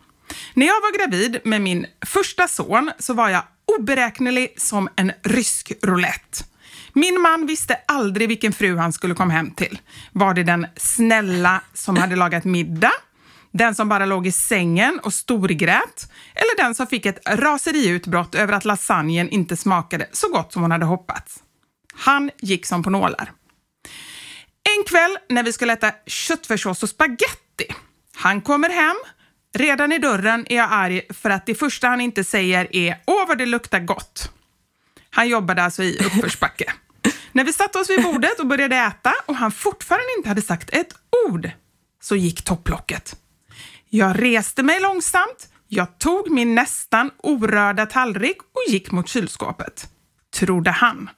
När 0.55 0.67
jag 0.67 0.81
var 0.81 0.99
gravid 0.99 1.41
med 1.45 1.61
min 1.61 1.87
första 2.07 2.49
son 2.49 2.91
så 2.99 3.15
var 3.15 3.29
jag 3.29 3.43
oberäknelig 3.79 4.55
som 4.57 4.89
en 4.97 5.13
rysk 5.23 5.73
roulette. 5.83 6.45
Min 6.93 7.21
man 7.21 7.47
visste 7.47 7.79
aldrig 7.87 8.29
vilken 8.29 8.53
fru 8.53 8.77
han 8.77 8.93
skulle 8.93 9.15
komma 9.15 9.33
hem 9.33 9.51
till. 9.51 9.79
Var 10.13 10.35
det 10.35 10.43
den 10.43 10.67
snälla 10.77 11.61
som 11.75 11.97
hade 11.97 12.17
lagat 12.17 12.45
middag? 12.45 12.93
Den 13.53 13.75
som 13.75 13.89
bara 13.89 14.07
låg 14.07 14.27
i 14.27 14.33
sängen 14.33 15.01
och 15.03 15.15
storgrät? 15.15 16.13
Eller 16.35 16.65
den 16.65 16.75
som 16.75 16.87
fick 16.87 17.07
ett 17.07 17.29
raseriutbrott 17.29 18.35
över 18.35 18.53
att 18.53 18.65
lasagnen 18.65 19.29
inte 19.29 19.57
smakade 19.57 20.09
så 20.13 20.29
gott 20.29 20.53
som 20.53 20.63
hon 20.63 20.71
hade 20.71 20.87
hoppats? 20.87 21.43
Han 21.95 22.31
gick 22.41 22.67
som 22.67 22.83
på 22.83 22.91
nålar. 22.91 23.33
En 24.77 24.85
kväll 24.85 25.19
när 25.29 25.43
vi 25.43 25.53
skulle 25.53 25.73
äta 25.73 25.93
köttfärssås 26.07 26.83
och 26.83 26.89
spaghetti. 26.89 27.67
Han 28.15 28.41
kommer 28.41 28.71
hem. 28.71 28.97
Redan 29.55 29.93
i 29.93 29.99
dörren 29.99 30.47
är 30.49 30.57
jag 30.57 30.69
arg 30.71 31.03
för 31.11 31.31
att 31.31 31.47
det 31.47 31.55
första 31.55 31.89
han 31.89 32.01
inte 32.01 32.25
säger 32.25 32.77
är 32.77 33.03
“Åh, 33.07 33.29
vad 33.29 33.39
det 33.39 33.47
luktar 33.47 33.81
gott”. 33.81 34.31
Han 35.15 35.29
jobbade 35.29 35.63
alltså 35.63 35.83
i 35.83 35.99
uppförsbacke. 35.99 36.73
när 37.33 37.45
vi 37.45 37.53
satte 37.53 37.79
oss 37.79 37.91
vid 37.91 38.03
bordet 38.03 38.41
och 38.41 38.47
började 38.47 38.77
äta 38.77 39.15
och 39.27 39.37
han 39.37 39.53
fortfarande 39.53 40.07
inte 40.17 40.29
hade 40.29 40.43
sagt 40.43 40.71
ett 40.71 40.95
ord 41.29 41.51
så 42.03 42.17
gick 42.17 42.43
topplocket. 42.43 43.17
Jag 43.89 44.23
reste 44.23 44.63
mig 44.63 44.81
långsamt, 44.81 45.49
jag 45.69 45.99
tog 45.99 46.31
min 46.31 46.55
nästan 46.55 47.11
orörda 47.19 47.87
tallrik 47.87 48.37
och 48.43 48.73
gick 48.73 48.91
mot 48.91 49.09
kylskåpet. 49.09 49.89
Trodde 50.35 50.71
han. 50.71 51.11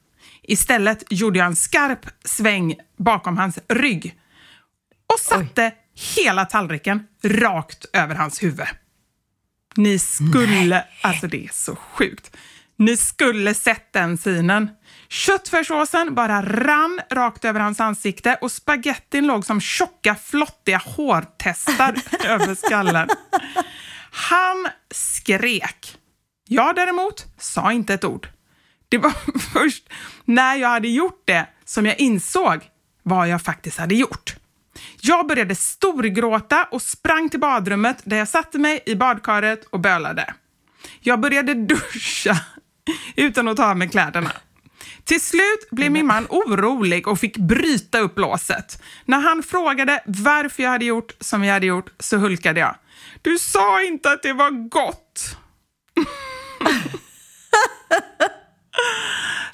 Istället 0.43 1.05
gjorde 1.11 1.39
jag 1.39 1.47
en 1.47 1.57
skarp 1.57 2.07
sväng 2.25 2.77
bakom 2.99 3.37
hans 3.37 3.59
rygg 3.69 4.19
och 5.13 5.21
satte 5.21 5.73
hela 6.17 6.45
tallriken 6.45 7.07
rakt 7.23 7.85
över 7.93 8.15
hans 8.15 8.43
huvud. 8.43 8.67
Ni 9.77 9.99
skulle, 9.99 10.85
alltså 11.03 11.27
det 11.27 11.45
är 11.45 11.51
så 11.53 11.77
sjukt. 11.77 12.37
Ni 12.77 12.97
skulle 12.97 13.55
sett 13.55 13.93
den 13.93 14.19
synen. 14.19 14.71
Köttfärssåsen 15.09 16.15
bara 16.15 16.43
rann 16.43 17.01
rakt 17.11 17.45
över 17.45 17.61
hans 17.61 17.81
ansikte 17.81 18.39
och 18.41 18.53
spagettin 18.53 19.27
låg 19.27 19.45
som 19.45 19.61
tjocka, 19.61 20.15
flottiga 20.15 20.79
hårtestar 20.79 21.95
över 22.25 22.55
skallen. 22.55 23.09
Han 24.11 24.69
skrek. 24.91 25.99
Jag 26.49 26.75
däremot 26.77 27.25
sa 27.39 27.73
inte 27.73 27.95
ett 27.95 28.05
ord. 28.05 28.29
Det 28.89 28.99
var 28.99 29.13
först 29.53 29.89
när 30.25 30.57
jag 30.57 30.69
hade 30.69 30.89
gjort 30.89 31.23
det 31.25 31.47
som 31.65 31.87
jag 31.87 32.01
insåg 32.01 32.61
vad 33.03 33.29
jag 33.29 33.43
faktiskt 33.43 33.79
hade 33.79 33.95
gjort. 33.95 34.37
Jag 35.01 35.27
började 35.27 35.55
storgråta 35.55 36.69
och 36.71 36.83
sprang 36.83 37.29
till 37.29 37.41
badrummet 37.41 37.97
där 38.05 38.17
jag 38.17 38.29
satte 38.29 38.59
mig 38.59 38.83
i 38.87 38.95
badkaret 38.95 39.65
och 39.65 39.81
bölade. 39.81 40.35
Jag 41.01 41.21
började 41.21 41.55
duscha 41.55 42.41
utan 43.17 43.49
att 43.49 43.57
ta 43.57 43.71
av 43.71 43.77
mig 43.77 43.89
kläderna. 43.89 44.33
Till 45.05 45.21
slut 45.21 45.71
blev 45.71 45.93
min 45.93 46.07
man 46.07 46.27
orolig 46.31 47.09
och 47.09 47.19
fick 47.21 47.37
bryta 47.37 47.99
upp 47.99 48.19
låset. 48.19 48.83
När 49.05 49.21
han 49.21 49.43
frågade 49.43 50.03
varför 50.07 50.63
jag 50.63 50.71
hade 50.71 50.85
gjort 50.85 51.13
som 51.21 51.45
jag 51.45 51.53
hade 51.53 51.67
gjort 51.67 51.91
så 51.99 52.17
hulkade 52.17 52.61
jag. 52.61 52.77
Du 53.23 53.39
sa 53.39 53.83
inte 53.83 54.11
att 54.11 54.23
det 54.23 54.33
var 54.33 54.51
gott. 54.51 55.37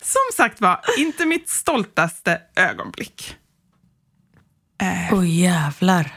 Som 0.03 0.37
sagt 0.37 0.61
var, 0.61 0.81
inte 0.99 1.27
mitt 1.27 1.49
stoltaste 1.49 2.41
ögonblick. 2.57 3.37
Åh 4.83 5.15
oh, 5.19 5.29
jävlar. 5.29 6.15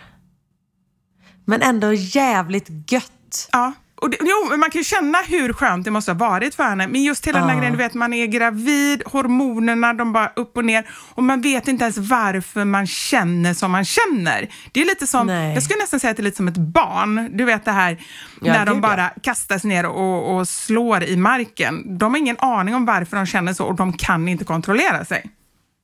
Men 1.46 1.62
ändå 1.62 1.94
jävligt 1.94 2.92
gött. 2.92 3.50
Ja. 3.52 3.74
Och 4.04 4.10
det, 4.10 4.18
jo, 4.22 4.50
men 4.50 4.60
man 4.60 4.70
kan 4.70 4.80
ju 4.80 4.84
känna 4.84 5.18
hur 5.18 5.54
skönt 5.54 5.86
det 5.86 5.92
måste 5.92 6.12
ha 6.12 6.18
varit 6.18 6.56
för 6.56 6.64
henne. 6.64 6.88
Men 6.88 7.04
just 7.04 7.28
hela 7.28 7.40
den 7.40 7.50
här 7.50 7.58
grejen, 7.58 7.72
du 7.72 7.78
vet, 7.78 7.94
man 7.94 8.14
är 8.14 8.26
gravid, 8.26 9.04
hormonerna 9.06 9.94
de 9.94 10.14
bara 10.14 10.32
upp 10.36 10.58
och 10.58 10.66
ner 10.66 10.88
och 11.16 11.24
man 11.24 11.42
vet 11.42 11.68
inte 11.68 11.84
ens 11.84 11.98
varför 11.98 12.66
man 12.66 12.88
känner 12.88 13.54
som 13.54 13.72
man 13.72 13.86
känner. 13.86 14.50
Det 14.72 14.82
är 14.82 14.86
lite 14.86 15.08
som, 15.08 15.28
Nej. 15.28 15.54
jag 15.54 15.64
skulle 15.64 15.80
nästan 15.80 16.00
säga 16.00 16.12
att 16.12 16.18
det 16.18 16.22
är 16.22 16.24
lite 16.24 16.38
som 16.38 16.48
ett 16.48 16.58
barn. 16.58 17.30
Du 17.38 17.46
vet 17.46 17.66
det 17.66 17.72
här 17.72 17.98
Ja, 18.42 18.54
när 18.54 18.66
de 18.66 18.82
bara 18.82 19.10
kastas 19.10 19.64
ner 19.64 19.86
och, 19.86 20.36
och 20.36 20.48
slår 20.48 21.04
i 21.04 21.18
marken. 21.18 21.98
De 21.98 22.14
har 22.14 22.20
ingen 22.20 22.40
aning 22.40 22.76
om 22.76 22.86
varför 22.86 23.18
de 23.18 23.26
känner 23.26 23.54
så 23.54 23.66
och 23.66 23.76
de 23.76 23.94
kan 23.94 24.28
inte 24.28 24.46
kontrollera 24.46 25.06
sig. 25.06 25.30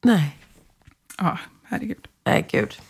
Nej. 0.04 0.38
Ja, 1.18 1.38
herregud. 1.70 2.08
Nej, 2.26 2.48
gud. 2.52 2.82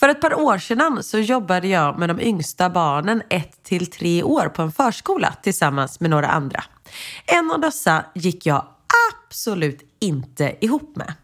För 0.00 0.08
ett 0.08 0.20
par 0.20 0.34
år 0.34 0.58
sedan 0.58 1.02
så 1.02 1.18
jobbade 1.18 1.68
jag 1.68 1.98
med 1.98 2.08
de 2.08 2.20
yngsta 2.20 2.70
barnen 2.70 3.22
1 3.28 3.62
till 3.62 3.86
3 3.86 4.22
år 4.22 4.48
på 4.48 4.62
en 4.62 4.72
förskola 4.72 5.34
tillsammans 5.42 6.00
med 6.00 6.10
några 6.10 6.28
andra. 6.28 6.64
En 7.26 7.50
av 7.50 7.60
dessa 7.60 8.04
gick 8.14 8.46
jag 8.46 8.66
absolut 9.12 9.96
inte 9.98 10.56
ihop 10.60 10.96
med. 10.96 11.14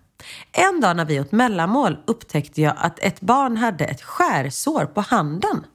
En 0.52 0.80
dag 0.80 0.96
när 0.96 1.04
vi 1.04 1.20
åt 1.20 1.32
mellanmål 1.32 1.98
upptäckte 2.06 2.62
jag 2.62 2.74
att 2.78 2.98
ett 2.98 3.20
barn 3.20 3.56
hade 3.56 3.84
ett 3.84 4.02
skärsår 4.02 4.84
på 4.84 5.00
handen. 5.00 5.66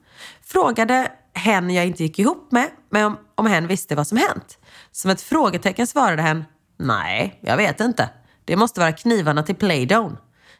Frågade 0.44 1.12
hen 1.34 1.70
jag 1.70 1.86
inte 1.86 2.02
gick 2.02 2.18
ihop 2.18 2.52
med, 2.52 2.70
men 2.90 3.06
om, 3.06 3.16
om 3.34 3.46
hen 3.46 3.66
visste 3.66 3.94
vad 3.94 4.06
som 4.06 4.18
hänt. 4.18 4.58
Som 4.92 5.10
ett 5.10 5.22
frågetecken 5.22 5.86
svarade 5.86 6.22
hen, 6.22 6.44
nej, 6.76 7.38
jag 7.42 7.56
vet 7.56 7.80
inte. 7.80 8.10
Det 8.44 8.56
måste 8.56 8.80
vara 8.80 8.92
knivarna 8.92 9.42
till 9.42 9.56
Play-Doh. 9.56 10.12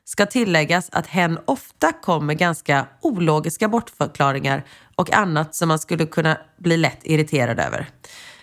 Ska 0.05 0.27
tilläggas 0.27 0.89
att 0.93 1.07
hen 1.07 1.39
ofta 1.45 1.93
kom 1.93 2.27
med 2.27 2.39
ganska 2.39 2.87
ologiska 3.01 3.69
bortförklaringar 3.69 4.65
och 4.95 5.13
annat 5.13 5.55
som 5.55 5.69
man 5.69 5.79
skulle 5.79 6.07
kunna 6.07 6.39
bli 6.59 6.77
lätt 6.77 7.01
irriterad 7.03 7.61
över. 7.61 7.89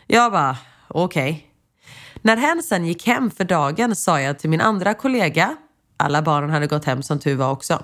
Jag 0.07 0.31
bara, 0.31 0.57
okej. 0.87 1.45
När 2.21 2.37
hen 2.37 2.63
sen 2.63 2.85
gick 2.85 3.07
hem 3.07 3.31
för 3.31 3.43
dagen 3.43 3.95
sa 3.95 4.21
jag 4.21 4.39
till 4.39 4.49
min 4.49 4.61
andra 4.61 4.93
kollega, 4.93 5.55
alla 5.97 6.21
barnen 6.21 6.49
hade 6.49 6.67
gått 6.67 6.85
hem 6.85 7.03
som 7.03 7.19
tur 7.19 7.35
var 7.35 7.51
också. 7.51 7.83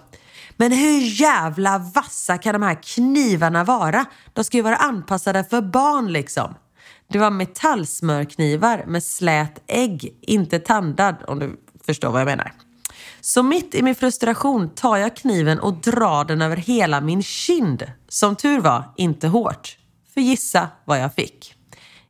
Men 0.58 0.72
hur 0.72 1.22
jävla 1.22 1.78
vassa 1.78 2.38
kan 2.38 2.54
de 2.54 2.62
här 2.62 2.84
knivarna 2.84 3.64
vara? 3.64 4.06
De 4.34 4.44
ska 4.44 4.58
ju 4.58 4.64
vara 4.64 4.76
anpassade 4.76 5.44
för 5.44 5.62
barn 5.62 6.12
liksom. 6.12 6.56
Det 7.08 7.20
var 7.20 7.32
metallsmörknivar 7.32 8.84
med 8.88 9.04
slät 9.04 9.64
ägg, 9.68 10.18
inte 10.22 10.60
tandad 10.60 11.16
om 11.28 11.40
du 11.40 11.62
förstår 11.86 12.12
vad 12.12 12.22
jag 12.22 12.26
menar. 12.26 12.52
Så 13.26 13.44
mitt 13.44 13.76
i 13.76 13.82
min 13.82 13.96
frustration 13.96 14.70
tar 14.70 14.98
jag 14.98 15.16
kniven 15.16 15.60
och 15.60 15.74
drar 15.74 16.26
den 16.26 16.42
över 16.42 16.58
hela 16.58 17.02
min 17.02 17.24
kind. 17.24 17.84
Som 18.10 18.36
tur 18.36 18.60
var 18.60 18.94
inte 18.98 19.28
hårt. 19.28 19.78
För 20.14 20.22
gissa 20.22 20.68
vad 20.86 21.00
jag 21.00 21.14
fick. 21.14 21.54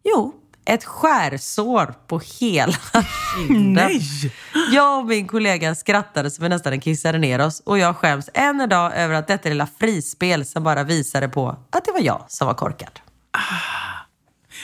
Jo, 0.03 0.33
ett 0.65 0.83
skärsår 0.83 1.93
på 2.07 2.21
hela 2.39 2.73
kinden. 3.35 3.73
Nej! 3.73 4.01
Jag 4.71 4.99
och 4.99 5.05
min 5.05 5.27
kollega 5.27 5.75
skrattade 5.75 6.31
så 6.31 6.41
vi 6.41 6.49
nästan 6.49 6.79
kissade 6.79 7.17
ner 7.17 7.41
oss 7.41 7.59
och 7.65 7.77
jag 7.77 7.95
skäms 7.95 8.29
än 8.33 8.61
idag 8.61 8.95
över 8.95 9.13
att 9.13 9.27
detta 9.27 9.49
lilla 9.49 9.67
frispel 9.79 10.45
som 10.45 10.63
bara 10.63 10.83
visade 10.83 11.29
på 11.29 11.55
att 11.69 11.85
det 11.85 11.91
var 11.91 12.01
jag 12.01 12.25
som 12.27 12.47
var 12.47 12.53
korkad. 12.53 12.99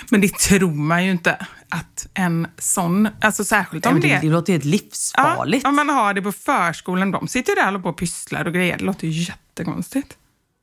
Men 0.09 0.21
det 0.21 0.37
tror 0.37 0.71
man 0.71 1.05
ju 1.05 1.11
inte 1.11 1.45
att 1.69 2.07
en 2.13 2.47
sån, 2.57 3.09
alltså 3.21 3.43
särskilt 3.43 3.85
om 3.85 3.99
det, 3.99 4.07
det, 4.07 4.19
det 4.21 4.27
låter 4.27 4.53
helt 4.53 4.65
livsfarligt. 4.65 5.63
Ja, 5.63 5.69
om 5.69 5.75
man 5.75 5.89
har 5.89 6.13
det 6.13 6.21
på 6.21 6.31
förskolan, 6.31 7.11
de 7.11 7.27
sitter 7.27 7.55
där 7.55 7.75
och 7.75 7.83
på 7.83 7.89
och 7.89 7.97
pysslar 7.97 8.45
och 8.45 8.53
grejer. 8.53 8.77
Det 8.77 8.83
låter 8.83 9.07
ju 9.07 9.21
jättekonstigt. 9.23 10.17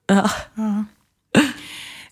Ja. 0.06 0.30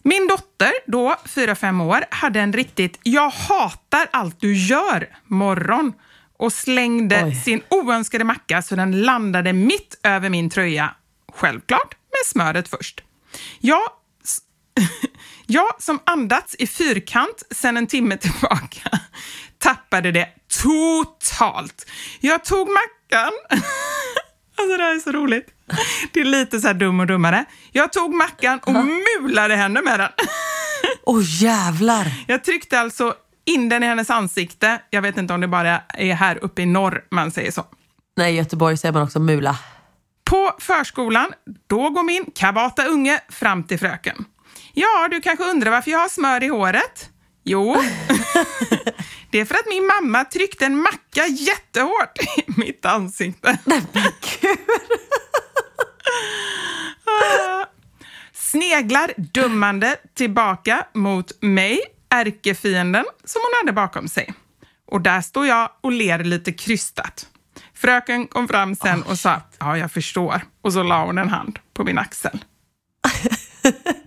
Min 0.02 0.28
dotter, 0.28 0.72
då 0.86 1.16
4-5 1.24 1.82
år, 1.84 2.04
hade 2.10 2.40
en 2.40 2.52
riktigt 2.52 2.98
“jag 3.02 3.30
hatar 3.30 4.06
allt 4.10 4.40
du 4.40 4.56
gör” 4.56 5.08
morgon 5.24 5.92
och 6.38 6.52
slängde 6.52 7.24
Oj. 7.24 7.34
sin 7.34 7.62
oönskade 7.70 8.24
macka 8.24 8.62
så 8.62 8.76
den 8.76 9.02
landade 9.02 9.52
mitt 9.52 10.00
över 10.02 10.30
min 10.30 10.50
tröja. 10.50 10.94
Självklart 11.32 11.94
med 11.94 12.26
smöret 12.26 12.68
först. 12.68 13.02
Jag, 13.60 13.88
jag 15.46 15.82
som 15.82 16.00
andats 16.06 16.56
i 16.58 16.66
fyrkant 16.66 17.42
sedan 17.50 17.76
en 17.76 17.86
timme 17.86 18.16
tillbaka 18.16 18.90
tappade 19.58 20.12
det 20.12 20.28
totalt. 20.62 21.90
Jag 22.20 22.44
tog 22.44 22.68
mackan 22.68 23.32
Alltså 24.58 24.76
det 24.76 24.82
här 24.82 24.94
är 24.94 24.98
så 24.98 25.12
roligt. 25.12 25.46
Det 26.12 26.20
är 26.20 26.24
lite 26.24 26.60
så 26.60 26.66
här 26.66 26.74
dum 26.74 27.00
och 27.00 27.06
dummare. 27.06 27.44
Jag 27.72 27.92
tog 27.92 28.14
mackan 28.14 28.58
och 28.58 28.74
mulade 29.22 29.56
henne 29.56 29.82
med 29.82 30.00
den. 30.00 30.10
Åh 31.02 31.22
jävlar! 31.42 32.12
Jag 32.26 32.44
tryckte 32.44 32.80
alltså 32.80 33.14
in 33.44 33.68
den 33.68 33.82
i 33.82 33.86
hennes 33.86 34.10
ansikte. 34.10 34.80
Jag 34.90 35.02
vet 35.02 35.16
inte 35.16 35.34
om 35.34 35.40
det 35.40 35.48
bara 35.48 35.80
är 35.88 36.14
här 36.14 36.44
uppe 36.44 36.62
i 36.62 36.66
norr 36.66 37.04
man 37.10 37.30
säger 37.30 37.50
så. 37.50 37.64
Nej, 38.16 38.34
i 38.34 38.36
Göteborg 38.36 38.76
säger 38.76 38.92
man 38.92 39.02
också 39.02 39.20
mula. 39.20 39.58
På 40.24 40.52
förskolan, 40.58 41.32
då 41.66 41.90
går 41.90 42.02
min 42.02 42.24
kabata 42.34 42.86
unge 42.86 43.20
fram 43.28 43.64
till 43.64 43.78
fröken. 43.78 44.24
Ja, 44.78 45.08
du 45.10 45.20
kanske 45.20 45.44
undrar 45.44 45.70
varför 45.70 45.90
jag 45.90 45.98
har 45.98 46.08
smör 46.08 46.42
i 46.42 46.48
håret? 46.48 47.10
Jo, 47.44 47.74
det 49.30 49.40
är 49.40 49.44
för 49.44 49.54
att 49.54 49.66
min 49.68 49.86
mamma 49.86 50.24
tryckte 50.24 50.66
en 50.66 50.76
macka 50.76 51.26
jättehårt 51.26 52.18
i 52.18 52.44
mitt 52.56 52.84
ansikte. 52.84 53.58
Sneglar 58.32 59.12
dummande 59.16 59.96
tillbaka 60.14 60.86
mot 60.94 61.42
mig, 61.42 61.80
ärkefienden 62.10 63.04
som 63.24 63.42
hon 63.42 63.52
hade 63.62 63.72
bakom 63.72 64.08
sig. 64.08 64.34
Och 64.86 65.00
där 65.00 65.20
står 65.20 65.46
jag 65.46 65.70
och 65.80 65.92
ler 65.92 66.24
lite 66.24 66.52
krystat. 66.52 67.26
Fröken 67.74 68.26
kom 68.26 68.48
fram 68.48 68.74
sen 68.74 69.02
och 69.02 69.18
sa, 69.18 69.40
ja 69.58 69.78
jag 69.78 69.92
förstår. 69.92 70.40
Och 70.62 70.72
så 70.72 70.82
la 70.82 71.04
hon 71.04 71.18
en 71.18 71.28
hand 71.28 71.58
på 71.74 71.84
min 71.84 71.98
axel. 71.98 72.44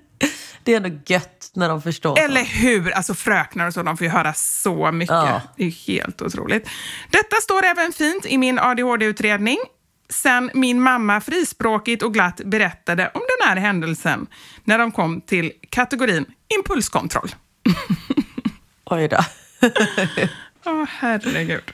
Det 0.69 0.73
är 0.73 0.77
ändå 0.77 0.99
gött 1.05 1.51
när 1.53 1.69
de 1.69 1.81
förstår. 1.81 2.19
Eller 2.19 2.43
hur? 2.43 2.91
Alltså 2.91 3.13
fröknar 3.13 3.67
och 3.67 3.73
så, 3.73 3.83
de 3.83 3.97
får 3.97 4.05
ju 4.05 4.11
höra 4.11 4.33
så 4.33 4.91
mycket. 4.91 5.13
Ja. 5.13 5.41
Det 5.57 5.63
är 5.65 5.71
helt 5.71 6.21
otroligt. 6.21 6.69
Detta 7.09 7.35
står 7.35 7.65
även 7.65 7.91
fint 7.93 8.25
i 8.25 8.37
min 8.37 8.59
ADHD-utredning. 8.59 9.57
Sen 10.09 10.51
min 10.53 10.81
mamma 10.81 11.21
frispråkigt 11.21 12.03
och 12.03 12.13
glatt 12.13 12.41
berättade 12.45 13.11
om 13.13 13.21
den 13.39 13.47
här 13.47 13.55
händelsen 13.55 14.27
när 14.63 14.77
de 14.77 14.91
kom 14.91 15.21
till 15.21 15.51
kategorin 15.69 16.25
impulskontroll. 16.57 17.35
Oj 18.85 19.07
då. 19.07 19.19
Åh, 20.65 20.85
herregud. 20.89 21.73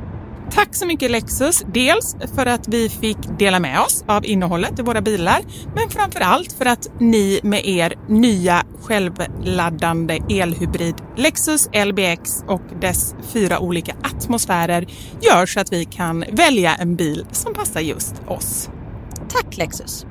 Tack 0.53 0.75
så 0.75 0.85
mycket 0.85 1.11
Lexus, 1.11 1.63
dels 1.73 2.15
för 2.35 2.45
att 2.45 2.67
vi 2.67 2.89
fick 2.89 3.17
dela 3.39 3.59
med 3.59 3.81
oss 3.81 4.03
av 4.07 4.25
innehållet 4.25 4.79
i 4.79 4.81
våra 4.81 5.01
bilar, 5.01 5.41
men 5.75 5.89
framför 5.89 6.19
allt 6.19 6.51
för 6.53 6.65
att 6.65 6.87
ni 6.99 7.39
med 7.43 7.65
er 7.65 7.93
nya 8.07 8.65
självladdande 8.81 10.19
elhybrid 10.29 10.95
Lexus 11.17 11.69
LBX 11.85 12.43
och 12.47 12.61
dess 12.81 13.15
fyra 13.33 13.59
olika 13.59 13.95
atmosfärer 14.03 14.87
gör 15.21 15.45
så 15.45 15.59
att 15.59 15.73
vi 15.73 15.85
kan 15.85 16.25
välja 16.31 16.75
en 16.75 16.95
bil 16.95 17.25
som 17.31 17.53
passar 17.53 17.81
just 17.81 18.13
oss. 18.27 18.69
Tack 19.29 19.57
Lexus! 19.57 20.05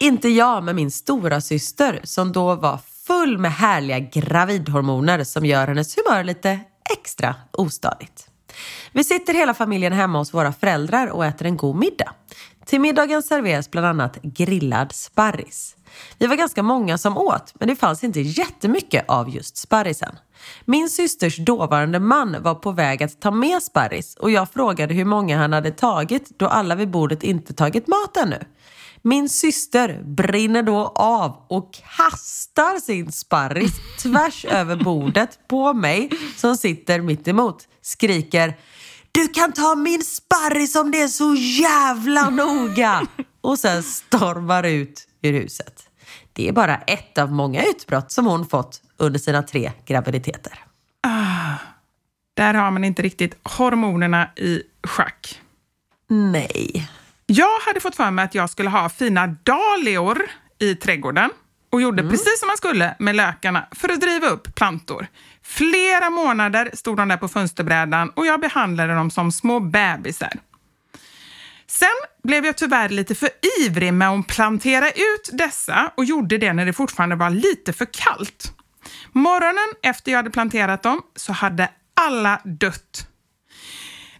Inte 0.00 0.28
jag, 0.28 0.64
men 0.64 0.76
min 0.76 0.90
stora 0.90 1.40
syster 1.40 2.00
som 2.04 2.32
då 2.32 2.54
var 2.54 2.78
full 3.06 3.38
med 3.38 3.52
härliga 3.52 3.98
gravidhormoner 3.98 5.24
som 5.24 5.46
gör 5.46 5.66
hennes 5.66 5.96
humör 5.96 6.24
lite 6.24 6.60
extra 6.98 7.34
ostadigt. 7.52 8.28
Vi 8.92 9.04
sitter 9.04 9.34
hela 9.34 9.54
familjen 9.54 9.92
hemma 9.92 10.18
hos 10.18 10.34
våra 10.34 10.52
föräldrar 10.52 11.06
och 11.06 11.26
äter 11.26 11.46
en 11.46 11.56
god 11.56 11.76
middag. 11.76 12.14
Till 12.64 12.80
middagen 12.80 13.22
serveras 13.22 13.70
bland 13.70 13.86
annat 13.86 14.22
grillad 14.22 14.92
sparris. 14.92 15.76
Vi 16.18 16.26
var 16.26 16.36
ganska 16.36 16.62
många 16.62 16.98
som 16.98 17.18
åt, 17.18 17.54
men 17.54 17.68
det 17.68 17.76
fanns 17.76 18.04
inte 18.04 18.20
jättemycket 18.20 19.04
av 19.08 19.30
just 19.30 19.56
sparrisen. 19.56 20.18
Min 20.64 20.88
systers 20.88 21.36
dåvarande 21.36 21.98
man 22.00 22.42
var 22.42 22.54
på 22.54 22.70
väg 22.70 23.02
att 23.02 23.20
ta 23.20 23.30
med 23.30 23.62
sparris 23.62 24.16
och 24.16 24.30
jag 24.30 24.50
frågade 24.50 24.94
hur 24.94 25.04
många 25.04 25.38
han 25.38 25.52
hade 25.52 25.70
tagit 25.70 26.38
då 26.38 26.46
alla 26.46 26.74
vid 26.74 26.90
bordet 26.90 27.22
inte 27.22 27.54
tagit 27.54 27.86
mat 27.86 28.16
ännu. 28.16 28.38
Min 29.02 29.28
syster 29.28 30.02
brinner 30.04 30.62
då 30.62 30.92
av 30.94 31.46
och 31.48 31.72
kastar 31.96 32.80
sin 32.80 33.12
sparris 33.12 33.72
tvärs 34.02 34.44
över 34.44 34.76
bordet 34.76 35.38
på 35.48 35.74
mig 35.74 36.10
som 36.36 36.56
sitter 36.56 37.00
mitt 37.00 37.28
emot. 37.28 37.68
Skriker 37.82 38.54
Du 39.12 39.28
kan 39.28 39.52
ta 39.52 39.74
min 39.74 40.04
sparris 40.04 40.76
om 40.76 40.90
det 40.90 41.00
är 41.00 41.08
så 41.08 41.34
jävla 41.34 42.30
noga! 42.30 43.06
Och 43.40 43.58
sen 43.58 43.82
stormar 43.82 44.62
ut 44.62 45.08
ur 45.22 45.32
huset. 45.32 45.88
Det 46.32 46.48
är 46.48 46.52
bara 46.52 46.76
ett 46.76 47.18
av 47.18 47.32
många 47.32 47.64
utbrott 47.64 48.12
som 48.12 48.26
hon 48.26 48.46
fått 48.46 48.82
under 48.96 49.18
sina 49.18 49.42
tre 49.42 49.72
graviditeter. 49.86 50.64
Där 52.34 52.54
har 52.54 52.70
man 52.70 52.84
inte 52.84 53.02
riktigt 53.02 53.36
hormonerna 53.42 54.30
i 54.36 54.62
schack. 54.86 55.40
Nej. 56.08 56.88
Jag 57.26 57.58
hade 57.66 57.80
fått 57.80 57.96
för 57.96 58.10
mig 58.10 58.24
att 58.24 58.34
jag 58.34 58.50
skulle 58.50 58.70
ha 58.70 58.88
fina 58.88 59.26
dahlior 59.26 60.22
i 60.58 60.74
trädgården 60.74 61.30
och 61.72 61.82
gjorde 61.82 62.02
precis 62.02 62.40
som 62.40 62.46
man 62.46 62.56
skulle 62.56 62.96
med 62.98 63.16
lökarna 63.16 63.68
för 63.72 63.88
att 63.88 64.00
driva 64.00 64.26
upp 64.28 64.54
plantor. 64.54 65.06
Flera 65.42 66.10
månader 66.10 66.70
stod 66.74 66.96
de 66.96 67.08
där 67.08 67.16
på 67.16 67.28
fönsterbrädan 67.28 68.10
och 68.10 68.26
jag 68.26 68.40
behandlade 68.40 68.94
dem 68.94 69.10
som 69.10 69.32
små 69.32 69.60
bebisar. 69.60 70.32
Sen 71.66 71.88
blev 72.22 72.46
jag 72.46 72.56
tyvärr 72.56 72.88
lite 72.88 73.14
för 73.14 73.28
ivrig 73.60 73.94
med 73.94 74.10
att 74.10 74.26
plantera 74.26 74.90
ut 74.90 75.30
dessa 75.32 75.92
och 75.96 76.04
gjorde 76.04 76.38
det 76.38 76.52
när 76.52 76.66
det 76.66 76.72
fortfarande 76.72 77.16
var 77.16 77.30
lite 77.30 77.72
för 77.72 77.86
kallt. 77.92 78.52
Morgonen 79.12 79.74
efter 79.82 80.12
jag 80.12 80.18
hade 80.18 80.30
planterat 80.30 80.82
dem 80.82 81.02
så 81.16 81.32
hade 81.32 81.70
alla 81.94 82.40
dött. 82.44 83.08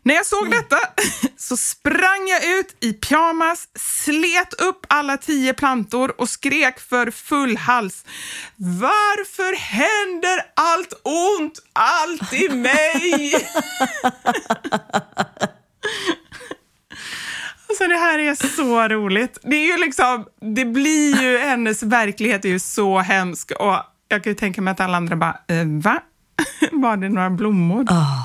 När 0.04 0.14
jag 0.14 0.26
såg 0.26 0.50
detta 0.50 0.78
så 1.36 1.56
sprang 1.56 2.28
jag 2.28 2.58
ut 2.58 2.76
i 2.80 2.92
pyjamas, 2.92 3.68
slet 3.78 4.54
upp 4.54 4.86
alla 4.88 5.16
tio 5.16 5.54
plantor 5.54 6.20
och 6.20 6.28
skrek 6.28 6.80
för 6.80 7.10
full 7.10 7.56
hals. 7.56 8.04
Varför 8.56 9.56
händer 9.56 10.42
allt 10.56 10.92
ont 11.02 11.58
alltid 11.72 12.56
mig? 12.56 13.34
Alltså 17.68 17.88
det 17.88 17.96
här 17.96 18.18
är 18.18 18.34
så 18.56 18.88
roligt. 18.88 19.38
Det 19.42 19.56
är 19.56 19.66
ju 19.66 19.76
liksom, 19.76 20.26
det 20.54 20.64
blir 20.64 21.22
ju, 21.22 21.38
hennes 21.38 21.82
verklighet 21.82 22.44
är 22.44 22.48
ju 22.48 22.58
så 22.58 22.98
hemsk 22.98 23.50
och 23.50 23.76
jag 24.08 24.24
kan 24.24 24.30
ju 24.30 24.34
tänka 24.34 24.62
mig 24.62 24.72
att 24.72 24.80
alla 24.80 24.96
andra 24.96 25.16
bara, 25.16 25.36
eh, 25.48 25.66
va? 25.66 26.02
Var 26.72 26.96
det 26.96 27.08
några 27.08 27.30
blommor? 27.30 27.82
Oh. 27.82 28.21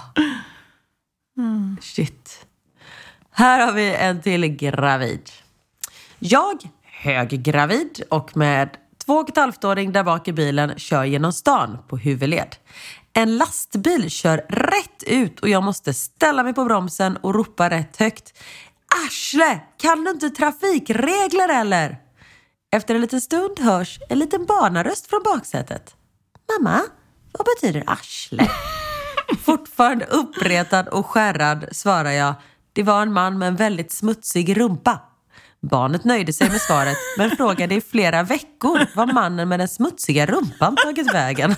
Mm. 1.38 1.78
Shit. 1.82 2.46
Här 3.32 3.66
har 3.66 3.74
vi 3.74 3.96
en 3.96 4.22
till 4.22 4.46
gravid. 4.48 5.30
Jag, 6.20 6.58
höggravid 6.84 8.04
och 8.10 8.38
med 8.38 8.70
två 9.06 9.14
och 9.14 9.30
ett 9.30 9.38
halvt-åring 9.38 9.92
där 9.92 10.04
bak 10.04 10.28
i 10.28 10.34
bilen 10.34 10.74
kör 10.78 11.04
genom 11.04 11.34
stan 11.34 11.78
på 11.88 11.98
huvudled. 11.98 12.56
En 13.14 13.38
lastbil 13.38 14.10
kör 14.10 14.38
rätt 14.50 15.04
ut 15.08 15.40
och 15.40 15.50
jag 15.50 15.64
måste 15.64 15.94
ställa 15.94 16.44
mig 16.44 16.54
på 16.54 16.66
bromsen 16.66 17.18
och 17.18 17.36
ropa 17.36 17.70
rätt 17.70 17.98
högt. 17.98 18.38
Arsle, 19.06 19.60
kan 19.78 20.04
du 20.04 20.12
inte 20.12 20.30
trafikregler 20.30 21.50
eller? 21.50 21.98
Efter 22.72 22.96
en 22.96 23.02
liten 23.02 23.22
stund 23.22 23.60
hörs 23.60 24.00
en 24.10 24.20
liten 24.20 24.46
barnaröst 24.46 25.08
från 25.08 25.24
baksätet. 25.24 25.96
Mamma, 26.60 26.82
vad 27.32 27.46
betyder 27.46 27.84
arsle? 27.88 28.50
Fortfarande 29.46 30.06
uppretad 30.06 30.88
och 30.88 31.06
skärrad 31.06 31.66
svarar 31.72 32.12
jag. 32.12 32.34
Det 32.74 32.84
var 32.84 33.02
en 33.02 33.14
man 33.14 33.38
med 33.38 33.48
en 33.48 33.56
väldigt 33.56 33.92
smutsig 33.92 34.58
rumpa. 34.58 35.00
Barnet 35.62 36.04
nöjde 36.04 36.34
sig 36.34 36.50
med 36.50 36.62
svaret 36.62 36.98
men 37.18 37.30
frågade 37.38 37.76
i 37.76 37.82
flera 37.82 38.24
veckor 38.24 38.80
vad 38.96 39.14
mannen 39.14 39.50
med 39.50 39.60
den 39.60 39.68
smutsiga 39.68 40.26
rumpan 40.26 40.76
tagit 40.76 41.14
vägen. 41.14 41.56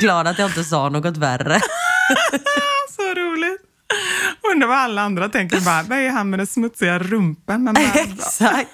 Glad 0.00 0.26
att 0.26 0.38
jag 0.38 0.50
inte 0.50 0.64
sa 0.64 0.88
något 0.88 1.16
värre. 1.16 1.60
Så 2.96 3.02
roligt. 3.02 3.60
Undrar 4.52 4.68
vad 4.68 4.78
alla 4.78 5.02
andra 5.02 5.28
tänker 5.28 5.60
bara, 5.60 5.82
vad 5.82 5.98
är 5.98 6.10
han 6.10 6.30
med 6.30 6.38
den 6.38 6.46
smutsiga 6.46 6.98
rumpan? 6.98 7.76
Exakt. 7.94 8.70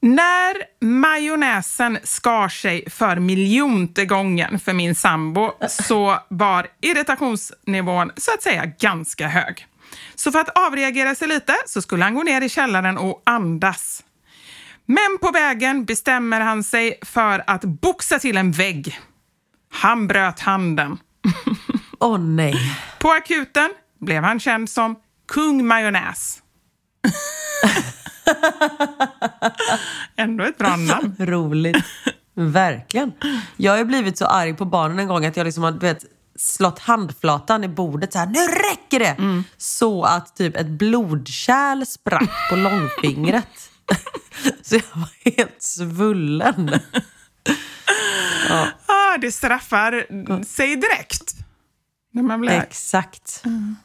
När 0.00 0.84
majonnäsen 0.84 1.98
skar 2.04 2.48
sig 2.48 2.90
för 2.90 3.16
miljonte 3.16 4.04
gången 4.04 4.58
för 4.58 4.72
min 4.72 4.94
sambo 4.94 5.52
så 5.68 6.18
var 6.28 6.66
irritationsnivån 6.80 8.10
så 8.16 8.34
att 8.34 8.42
säga 8.42 8.66
ganska 8.66 9.28
hög. 9.28 9.66
Så 10.14 10.32
för 10.32 10.38
att 10.38 10.58
avreagera 10.58 11.14
sig 11.14 11.28
lite 11.28 11.54
så 11.66 11.82
skulle 11.82 12.04
han 12.04 12.14
gå 12.14 12.22
ner 12.22 12.40
i 12.40 12.48
källaren 12.48 12.98
och 12.98 13.22
andas. 13.26 14.04
Men 14.86 15.18
på 15.20 15.30
vägen 15.30 15.84
bestämmer 15.84 16.40
han 16.40 16.64
sig 16.64 16.98
för 17.02 17.44
att 17.46 17.64
boxa 17.64 18.18
till 18.18 18.36
en 18.36 18.52
vägg. 18.52 19.00
Han 19.72 20.06
bröt 20.06 20.40
handen. 20.40 20.98
Åh 21.98 22.14
oh, 22.14 22.20
nej. 22.20 22.54
På 22.98 23.10
akuten 23.10 23.70
blev 24.00 24.22
han 24.22 24.40
känd 24.40 24.70
som 24.70 24.96
Kung 25.28 25.66
Majonnäs. 25.66 26.42
Ändå 30.16 30.44
ett 30.44 30.58
bra 30.58 30.76
namn. 30.76 31.16
Roligt. 31.18 31.84
Verkligen. 32.34 33.12
Jag 33.56 33.76
har 33.76 33.84
blivit 33.84 34.18
så 34.18 34.26
arg 34.26 34.54
på 34.54 34.64
barnen 34.64 34.98
en 34.98 35.08
gång 35.08 35.26
att 35.26 35.36
jag 35.36 35.44
liksom 35.44 35.62
har 35.62 35.72
vet, 35.72 36.04
slått 36.36 36.78
handflatan 36.78 37.64
i 37.64 37.68
bordet 37.68 38.12
så 38.12 38.18
här, 38.18 38.26
nu 38.26 38.40
räcker 38.40 38.98
det! 38.98 39.22
Mm. 39.22 39.44
Så 39.56 40.02
att 40.02 40.36
typ 40.36 40.56
ett 40.56 40.66
blodkärl 40.66 41.84
sprack 41.86 42.50
på 42.50 42.56
långfingret. 42.56 43.70
så 44.62 44.74
jag 44.74 44.82
var 45.00 45.32
helt 45.36 45.62
svullen. 45.62 46.80
ja. 48.48 48.68
ah, 48.86 49.18
det 49.20 49.32
straffar 49.32 50.06
sig 50.44 50.76
direkt. 50.76 51.34
När 52.12 52.22
man 52.22 52.40
blir 52.40 52.50
Exakt. 52.50 53.42
Mm. 53.44 53.76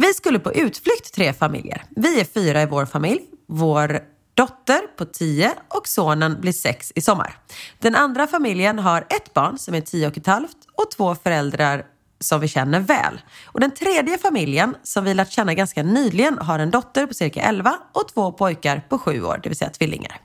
Vi 0.00 0.14
skulle 0.14 0.38
på 0.38 0.52
utflykt 0.52 1.14
tre 1.14 1.32
familjer. 1.32 1.84
Vi 1.96 2.20
är 2.20 2.24
fyra 2.24 2.62
i 2.62 2.66
vår 2.66 2.86
familj. 2.86 3.20
Vår 3.48 4.00
dotter 4.34 4.80
på 4.96 5.04
tio 5.04 5.52
och 5.68 5.88
sonen 5.88 6.40
blir 6.40 6.52
sex 6.52 6.92
i 6.94 7.00
sommar. 7.00 7.38
Den 7.78 7.94
andra 7.94 8.26
familjen 8.26 8.78
har 8.78 9.00
ett 9.00 9.34
barn 9.34 9.58
som 9.58 9.74
är 9.74 9.80
tio 9.80 10.08
och 10.08 10.16
ett 10.16 10.26
halvt 10.26 10.56
och 10.74 10.90
två 10.90 11.14
föräldrar 11.14 11.86
som 12.20 12.40
vi 12.40 12.48
känner 12.48 12.80
väl. 12.80 13.20
Och 13.44 13.60
den 13.60 13.70
tredje 13.70 14.18
familjen, 14.18 14.76
som 14.82 15.04
vi 15.04 15.14
lärt 15.14 15.30
känna 15.30 15.54
ganska 15.54 15.82
nyligen, 15.82 16.38
har 16.38 16.58
en 16.58 16.70
dotter 16.70 17.06
på 17.06 17.14
cirka 17.14 17.42
11 17.42 17.78
och 17.92 18.08
två 18.14 18.32
pojkar 18.32 18.82
på 18.88 18.98
sju 18.98 19.22
år, 19.22 19.40
det 19.42 19.48
vill 19.48 19.58
säga 19.58 19.70
tvillingar. 19.70 20.20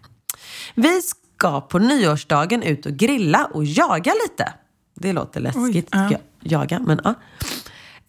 Vi 0.75 1.01
ska 1.01 1.61
på 1.61 1.79
nyårsdagen 1.79 2.63
ut 2.63 2.85
och 2.85 2.91
grilla 2.91 3.45
och 3.53 3.65
jaga 3.65 4.13
lite. 4.23 4.53
Det 4.95 5.13
låter 5.13 5.39
läskigt, 5.39 5.89
Oj, 5.95 6.09
ja. 6.09 6.17
jaga, 6.39 6.79
men 6.79 7.01
ja. 7.03 7.13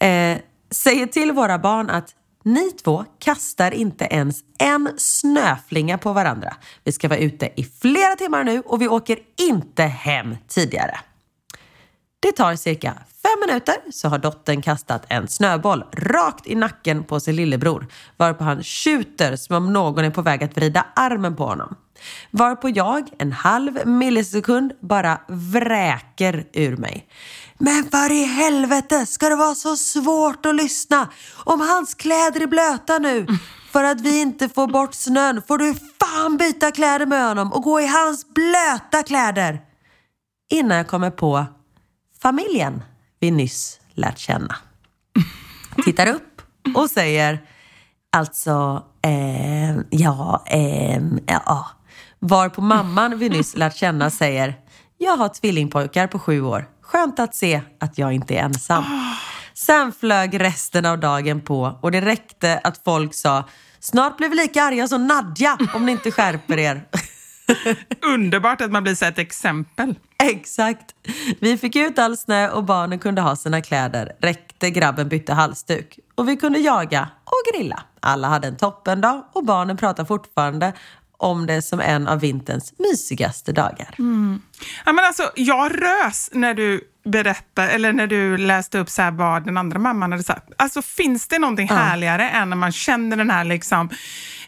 Eh, 0.07 0.39
säger 0.71 1.07
till 1.07 1.33
våra 1.33 1.59
barn 1.59 1.91
att 1.91 2.15
ni 2.45 2.71
två 2.71 3.05
kastar 3.19 3.75
inte 3.75 4.05
ens 4.05 4.41
en 4.59 4.91
snöflinga 4.97 5.99
på 5.99 6.13
varandra. 6.13 6.57
Vi 6.85 6.93
ska 6.93 7.09
vara 7.09 7.19
ute 7.19 7.51
i 7.57 7.65
flera 7.65 8.17
timmar 8.17 8.45
nu 8.45 8.61
och 8.61 8.83
vi 8.83 8.89
åker 8.89 9.19
inte 9.49 9.83
hem 9.83 10.37
tidigare. 10.49 11.01
Det 12.21 12.33
tar 12.33 12.57
cirka 12.57 12.95
fem 13.23 13.41
minuter 13.47 13.75
så 13.93 14.09
har 14.09 14.19
dottern 14.19 14.63
kastat 14.63 15.05
en 15.09 15.29
snöboll 15.29 15.85
rakt 15.93 16.47
i 16.47 16.55
nacken 16.55 17.05
på 17.05 17.21
sin 17.21 17.37
lillebror 17.37 17.87
varpå 18.17 18.45
han 18.45 18.63
tjuter 18.63 19.37
som 19.37 19.57
om 19.57 19.73
någon 19.73 20.05
är 20.05 20.11
på 20.11 20.23
väg 20.23 20.45
att 20.45 20.57
vrida 20.57 20.87
armen 20.95 21.37
på 21.37 21.45
honom. 21.45 21.77
Varpå 22.31 22.69
jag, 22.69 23.09
en 23.19 23.33
halv 23.33 23.87
millisekund, 23.87 24.73
bara 24.81 25.21
vräker 25.29 26.47
ur 26.53 26.77
mig. 26.77 27.07
Men 27.59 27.91
för 27.91 28.13
i 28.13 28.25
helvete 28.25 29.07
ska 29.07 29.29
det 29.29 29.37
vara 29.37 29.55
så 29.55 29.77
svårt 29.77 30.47
att 30.47 30.55
lyssna? 30.55 31.09
Om 31.35 31.61
hans 31.61 31.95
kläder 31.95 32.41
är 32.41 32.47
blöta 32.47 32.99
nu 32.99 33.27
för 33.73 33.85
att 33.85 34.01
vi 34.01 34.21
inte 34.21 34.49
får 34.49 34.67
bort 34.67 34.95
snön 34.95 35.43
får 35.49 35.59
du 35.59 35.75
fan 35.75 36.37
byta 36.37 36.71
kläder 36.71 37.07
med 37.07 37.29
honom 37.29 37.53
och 37.53 37.63
gå 37.63 37.81
i 37.81 37.87
hans 37.87 38.35
blöta 38.35 39.03
kläder. 39.03 39.61
Innan 40.51 40.77
jag 40.77 40.89
kommer 40.89 41.11
på 41.11 41.47
familjen 42.23 42.83
vi 43.21 43.31
nyss 43.31 43.81
lärt 43.95 44.19
känna. 44.19 44.57
Tittar 45.85 46.07
upp 46.07 46.43
och 46.75 46.91
säger 46.91 47.43
alltså, 48.17 48.85
eh, 49.03 49.77
ja, 49.91 50.45
eh, 50.47 51.03
ja. 51.27 51.67
Var 52.19 52.49
på 52.49 52.61
mamman 52.61 53.19
vi 53.19 53.29
nyss 53.29 53.57
lärt 53.57 53.77
känna 53.77 54.11
säger, 54.11 54.55
jag 54.99 55.17
har 55.17 55.29
tvillingpojkar 55.29 56.07
på 56.07 56.19
sju 56.19 56.43
år. 56.43 56.69
Skönt 56.87 57.19
att 57.19 57.35
se 57.35 57.63
att 57.81 57.99
jag 57.99 58.13
inte 58.13 58.35
är 58.35 58.43
ensam. 58.43 58.85
Sen 59.55 59.93
flög 59.93 60.41
resten 60.41 60.87
av 60.87 60.99
dagen 60.99 61.41
på 61.41 61.79
och 61.83 61.93
det 61.93 62.01
räckte 62.01 62.61
att 62.65 62.81
folk 62.85 63.15
sa 63.15 63.45
Snart 63.81 64.17
blir 64.17 64.29
vi 64.29 64.37
lika 64.37 64.63
arga 64.63 64.89
som 64.89 65.07
Nadja 65.07 65.59
om 65.75 65.87
ni 65.87 65.93
inte 65.93 66.11
skärper 66.11 66.59
er. 66.59 66.85
Underbart 68.15 68.61
att 68.61 68.71
man 68.71 68.83
blir 68.83 68.95
så 68.95 69.05
ett 69.05 69.19
exempel. 69.19 69.95
Exakt. 70.23 70.95
Vi 71.41 71.59
fick 71.59 71.77
ut 71.77 71.99
all 71.99 72.17
snö 72.17 72.51
och 72.51 72.65
barnen 72.65 72.99
kunde 72.99 73.21
ha 73.21 73.37
sina 73.37 73.63
kläder. 73.63 74.13
Räckte 74.21 74.71
grabben 74.71 75.09
bytte 75.09 75.33
halsduk. 75.33 75.99
Och 76.15 76.29
vi 76.29 76.37
kunde 76.37 76.59
jaga 76.59 77.09
och 77.25 77.55
grilla. 77.55 77.83
Alla 78.01 78.29
hade 78.29 78.49
en 78.49 78.57
toppendag 78.57 79.25
och 79.33 79.45
barnen 79.45 79.77
pratar 79.77 80.05
fortfarande 80.05 80.73
om 81.17 81.47
det 81.47 81.63
som 81.63 81.81
en 81.81 82.09
av 82.09 82.21
vinterns 82.21 82.73
mysigaste 82.79 83.53
dagar. 83.53 83.95
Mm. 83.99 84.43
Ja, 84.85 84.93
men 84.93 85.05
alltså, 85.05 85.31
jag 85.37 85.83
rös 85.83 86.31
när 86.33 86.55
du 86.55 86.81
berättade, 87.05 87.69
eller 87.69 87.93
när 87.93 88.07
du 88.07 88.37
läste 88.37 88.79
upp 88.79 88.91
så 88.91 89.03
här 89.03 89.11
vad 89.11 89.45
den 89.45 89.57
andra 89.57 89.79
mamman 89.79 90.13
hade 90.13 90.25
sagt. 90.25 90.53
Alltså, 90.59 90.83
finns 90.83 91.29
det 91.29 91.39
någonting 91.39 91.67
ja. 91.71 91.77
härligare 91.77 92.31
än 92.31 92.51
när 92.51 92.57
man 92.57 92.73
känner 92.73 93.17
den 93.17 93.31
här 93.31 93.45
liksom, 93.45 93.91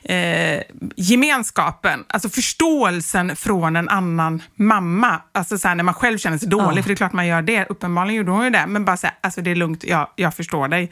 eh, 0.03 0.63
gemenskapen, 0.97 2.05
alltså 2.09 2.29
förståelsen 2.29 3.37
från 3.37 3.77
en 3.77 3.89
annan 3.89 4.43
mamma. 4.55 5.21
Alltså 5.33 5.59
så 5.59 5.69
här, 5.69 5.75
när 5.75 5.85
man 5.85 5.95
själv 5.95 6.19
känner 6.19 6.39
sig 6.39 6.49
dålig, 6.49 6.79
ja. 6.79 6.83
för 6.83 6.89
det 6.89 6.95
är 6.95 6.97
klart 6.97 7.13
man 7.13 7.27
gör 7.27 7.43
det. 7.43 7.67
Uppenbarligen 7.69 8.17
gjorde 8.17 8.31
hon 8.31 8.45
ju 8.45 8.51
det. 8.51 8.67
Men 8.67 8.85
bara 8.85 8.97
säga, 8.97 9.15
alltså 9.21 9.41
det 9.41 9.51
är 9.51 9.57
lugnt, 9.57 9.85
jag, 9.85 10.09
jag 10.17 10.35
förstår 10.35 10.69
dig. 10.69 10.91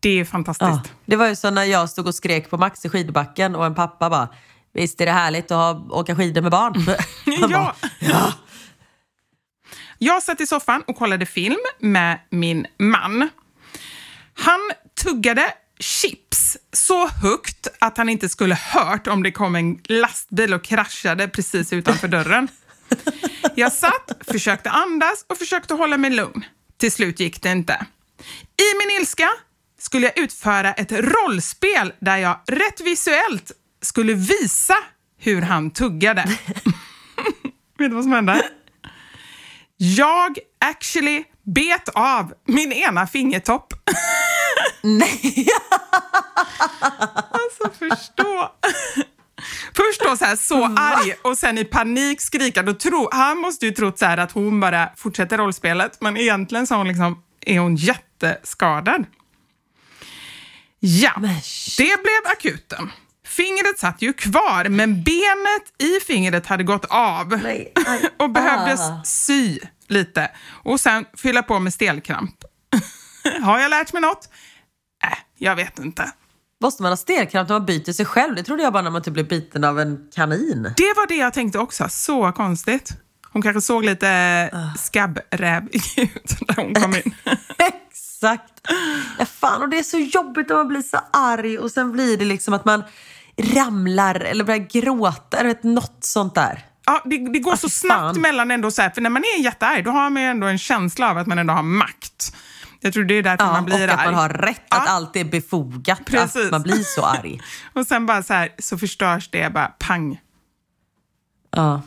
Det 0.00 0.20
är 0.20 0.24
fantastiskt. 0.24 0.70
Ja. 0.70 0.82
Det 1.06 1.16
var 1.16 1.28
ju 1.28 1.36
så 1.36 1.50
när 1.50 1.64
jag 1.64 1.90
stod 1.90 2.06
och 2.06 2.14
skrek 2.14 2.50
på 2.50 2.58
Max 2.58 2.84
i 2.84 2.88
skidbacken 2.88 3.56
och 3.56 3.66
en 3.66 3.74
pappa 3.74 4.10
bara 4.10 4.28
Visst 4.74 5.00
är 5.00 5.06
det 5.06 5.12
härligt 5.12 5.50
att 5.50 5.50
ha, 5.50 5.98
åka 6.00 6.16
skidor 6.16 6.42
med 6.42 6.50
barn? 6.50 6.74
ja. 7.50 7.76
ja. 8.00 8.32
Jag 9.98 10.22
satt 10.22 10.40
i 10.40 10.46
soffan 10.46 10.82
och 10.86 10.96
kollade 10.96 11.26
film 11.26 11.60
med 11.78 12.20
min 12.30 12.66
man. 12.78 13.28
Han 14.34 14.60
tuggade 15.02 15.54
chips 15.78 16.56
så 16.72 17.08
högt 17.08 17.68
att 17.78 17.96
han 17.96 18.08
inte 18.08 18.28
skulle 18.28 18.54
hört 18.54 19.06
om 19.06 19.22
det 19.22 19.32
kom 19.32 19.54
en 19.54 19.80
lastbil 19.84 20.54
och 20.54 20.64
kraschade 20.64 21.28
precis 21.28 21.72
utanför 21.72 22.08
dörren. 22.08 22.48
Jag 23.54 23.72
satt, 23.72 24.12
försökte 24.20 24.70
andas 24.70 25.24
och 25.28 25.38
försökte 25.38 25.74
hålla 25.74 25.98
mig 25.98 26.10
lugn. 26.10 26.44
Till 26.76 26.92
slut 26.92 27.20
gick 27.20 27.42
det 27.42 27.50
inte. 27.50 27.86
I 28.56 28.78
min 28.78 29.00
ilska 29.00 29.28
skulle 29.78 30.06
jag 30.06 30.18
utföra 30.18 30.72
ett 30.72 30.92
rollspel 30.92 31.92
där 32.00 32.16
jag 32.16 32.40
rätt 32.46 32.80
visuellt 32.80 33.52
skulle 33.82 34.14
visa 34.14 34.74
hur 35.18 35.42
han 35.42 35.70
tuggade. 35.70 36.24
Vet 37.78 37.90
du 37.90 37.94
vad 37.94 38.04
som 38.04 38.12
hände? 38.12 38.42
Jag 39.76 40.38
actually 40.60 41.24
bet 41.42 41.88
av 41.94 42.34
min 42.46 42.72
ena 42.72 43.06
fingertopp. 43.06 43.74
Nej! 44.82 45.46
alltså 47.30 47.78
förstå. 47.78 48.52
Först 49.76 50.00
då 50.00 50.16
så 50.16 50.24
här 50.24 50.36
så 50.36 50.64
arg 50.64 51.14
och 51.22 51.38
sen 51.38 51.58
i 51.58 51.64
panik 51.64 52.20
skrikande. 52.20 52.74
Tro, 52.74 53.08
han 53.12 53.38
måste 53.38 53.66
ju 53.66 53.72
trott 53.72 53.98
så 53.98 54.06
här 54.06 54.18
att 54.18 54.32
hon 54.32 54.60
bara 54.60 54.90
fortsätter 54.96 55.38
rollspelet, 55.38 56.00
men 56.00 56.16
egentligen 56.16 56.66
så 56.66 56.74
hon, 56.74 56.88
liksom, 56.88 57.22
är 57.40 57.58
hon 57.58 57.76
jätteskadad. 57.76 59.04
Ja, 60.78 61.12
det 61.78 62.02
blev 62.02 62.32
akuten. 62.32 62.90
Fingret 63.36 63.78
satt 63.78 64.02
ju 64.02 64.12
kvar, 64.12 64.68
men 64.68 65.02
benet 65.02 65.72
i 65.78 66.00
fingret 66.06 66.46
hade 66.46 66.64
gått 66.64 66.84
av 66.84 67.28
Nej. 67.42 67.72
och 68.18 68.30
behövdes 68.30 68.80
Ah. 68.80 69.02
sy 69.04 69.58
lite 69.88 70.30
och 70.64 70.80
sen 70.80 71.04
fylla 71.16 71.42
på 71.42 71.58
med 71.58 71.74
stelkramp. 71.74 72.34
Har 73.42 73.58
jag 73.58 73.70
lärt 73.70 73.92
mig 73.92 74.02
något? 74.02 74.28
Äh, 75.04 75.18
jag 75.38 75.56
vet 75.56 75.78
inte. 75.78 76.12
Måste 76.60 76.82
man 76.82 76.92
ha 76.92 76.96
stelkramp 76.96 77.48
när 77.48 77.58
man 77.58 77.66
byter 77.66 77.92
sig 77.92 78.06
själv? 78.06 78.34
Det 78.34 78.42
trodde 78.42 78.62
jag 78.62 78.72
bara 78.72 78.82
när 78.82 78.90
man 78.90 79.02
typ 79.02 79.14
blev 79.14 79.28
biten 79.28 79.64
av 79.64 79.80
en 79.80 79.98
kanin. 80.14 80.62
Det 80.76 80.92
var 80.96 81.06
det 81.06 81.14
jag 81.16 81.32
tänkte 81.34 81.58
också. 81.58 81.88
Så 81.90 82.32
konstigt. 82.32 82.90
Hon 83.32 83.42
kanske 83.42 83.60
såg 83.60 83.84
lite 83.84 84.08
Ah. 84.52 84.78
skabbrävig 84.78 85.82
ut 85.96 86.36
när 86.48 86.56
hon 86.56 86.74
kom 86.74 86.94
in. 86.94 87.14
Exakt. 87.58 88.52
Ja, 89.18 89.24
fan, 89.26 89.62
och 89.62 89.68
det 89.68 89.78
är 89.78 89.82
så 89.82 89.98
jobbigt 89.98 90.48
när 90.48 90.56
man 90.56 90.68
blir 90.68 90.82
så 90.82 90.98
arg 91.12 91.58
och 91.58 91.70
sen 91.70 91.92
blir 91.92 92.16
det 92.16 92.24
liksom 92.24 92.54
att 92.54 92.64
man 92.64 92.82
ramlar 93.38 94.14
eller 94.14 94.44
börjar 94.44 94.66
gråta. 94.70 95.38
Eller 95.38 95.56
något 95.66 95.96
sånt 96.00 96.34
där. 96.34 96.66
Ja, 96.86 97.02
det, 97.04 97.32
det 97.32 97.38
går 97.38 97.52
Ah, 97.52 97.56
så 97.56 97.68
snabbt 97.68 98.00
fan. 98.14 98.20
mellan 98.20 98.50
ändå 98.50 98.70
så 98.70 98.82
här, 98.82 98.90
för 98.90 99.00
när 99.00 99.10
man 99.10 99.22
är 99.38 99.42
jättearg 99.44 99.84
då 99.84 99.90
har 99.90 100.10
man 100.10 100.22
ju 100.22 100.28
ändå 100.28 100.46
en 100.46 100.58
känsla 100.58 101.10
av 101.10 101.18
att 101.18 101.26
man 101.26 101.38
ändå 101.38 101.54
har 101.54 101.62
makt. 101.62 102.36
Jag 102.80 102.92
tror 102.92 103.04
det 103.04 103.14
är 103.14 103.22
därför 103.22 103.44
Ja, 103.44 103.52
man 103.52 103.64
blir 103.64 103.88
och 103.88 103.94
att 103.94 103.98
arg. 104.00 104.06
man 104.06 104.14
har 104.14 104.28
rätt, 104.28 104.62
att 104.68 104.82
Ja. 104.86 104.92
allt 104.92 105.16
är 105.16 105.24
befogat. 105.24 106.04
Precis. 106.04 106.44
Att 106.44 106.50
man 106.50 106.62
blir 106.62 106.82
så 106.84 107.02
arg. 107.04 107.40
Och 107.72 107.86
sen 107.86 108.06
bara 108.06 108.22
så 108.22 108.34
här, 108.34 108.54
så 108.58 108.78
förstörs 108.78 109.28
det 109.30 109.52
bara 109.52 109.66
pang. 109.78 110.20
Ja. 111.56 111.82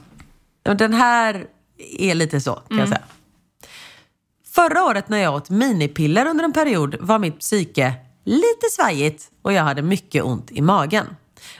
Den 0.63 0.93
här 0.93 1.45
är 1.99 2.15
lite 2.15 2.41
så, 2.41 2.53
kan 2.55 2.77
jag 2.77 2.87
säga. 2.87 3.01
Förra 4.55 4.83
året 4.83 5.09
när 5.09 5.17
jag 5.17 5.33
åt 5.35 5.49
minipiller 5.49 6.25
under 6.25 6.43
en 6.43 6.53
period 6.53 6.95
var 6.99 7.19
mitt 7.19 7.39
psyke 7.39 7.93
lite 8.25 8.65
svajigt 8.71 9.23
och 9.41 9.53
jag 9.53 9.63
hade 9.63 9.81
mycket 9.81 10.23
ont 10.23 10.51
i 10.51 10.61
magen. 10.61 11.05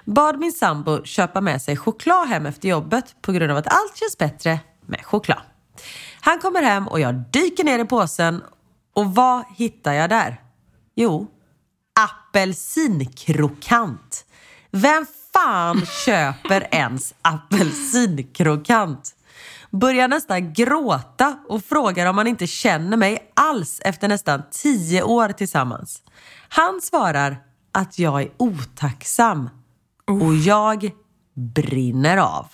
Bad 0.05 0.39
min 0.39 0.51
sambo 0.51 1.03
köpa 1.03 1.41
med 1.41 1.61
sig 1.61 1.77
choklad 1.77 2.27
hem 2.27 2.45
efter 2.45 2.69
jobbet 2.69 3.15
på 3.21 3.31
grund 3.31 3.51
av 3.51 3.57
att 3.57 3.67
allt 3.67 3.97
känns 3.97 4.17
bättre 4.17 4.59
med 4.85 5.05
choklad. 5.05 5.41
Han 6.21 6.39
kommer 6.39 6.61
hem 6.61 6.87
och 6.87 6.99
jag 6.99 7.15
dyker 7.15 7.63
ner 7.63 7.79
i 7.79 7.85
påsen 7.85 8.43
och 8.93 9.15
vad 9.15 9.43
hittar 9.55 9.93
jag 9.93 10.09
där? 10.09 10.41
Jo, 10.95 11.27
apelsinkrokant. 11.99 14.25
Vem 14.71 15.05
fan 15.33 15.85
köper 16.05 16.67
ens 16.71 17.13
apelsinkrokant? 17.21 19.15
Börjar 19.71 20.07
nästan 20.07 20.53
gråta 20.53 21.39
och 21.49 21.65
frågar 21.65 22.05
om 22.05 22.17
han 22.17 22.27
inte 22.27 22.47
känner 22.47 22.97
mig 22.97 23.31
alls 23.33 23.81
efter 23.85 24.07
nästan 24.07 24.43
tio 24.51 25.03
år 25.03 25.29
tillsammans. 25.29 26.03
Han 26.49 26.81
svarar 26.81 27.37
att 27.71 27.99
jag 27.99 28.21
är 28.21 28.31
otacksam 28.37 29.49
och 30.07 30.35
jag 30.35 30.91
brinner 31.55 32.17
av. 32.17 32.47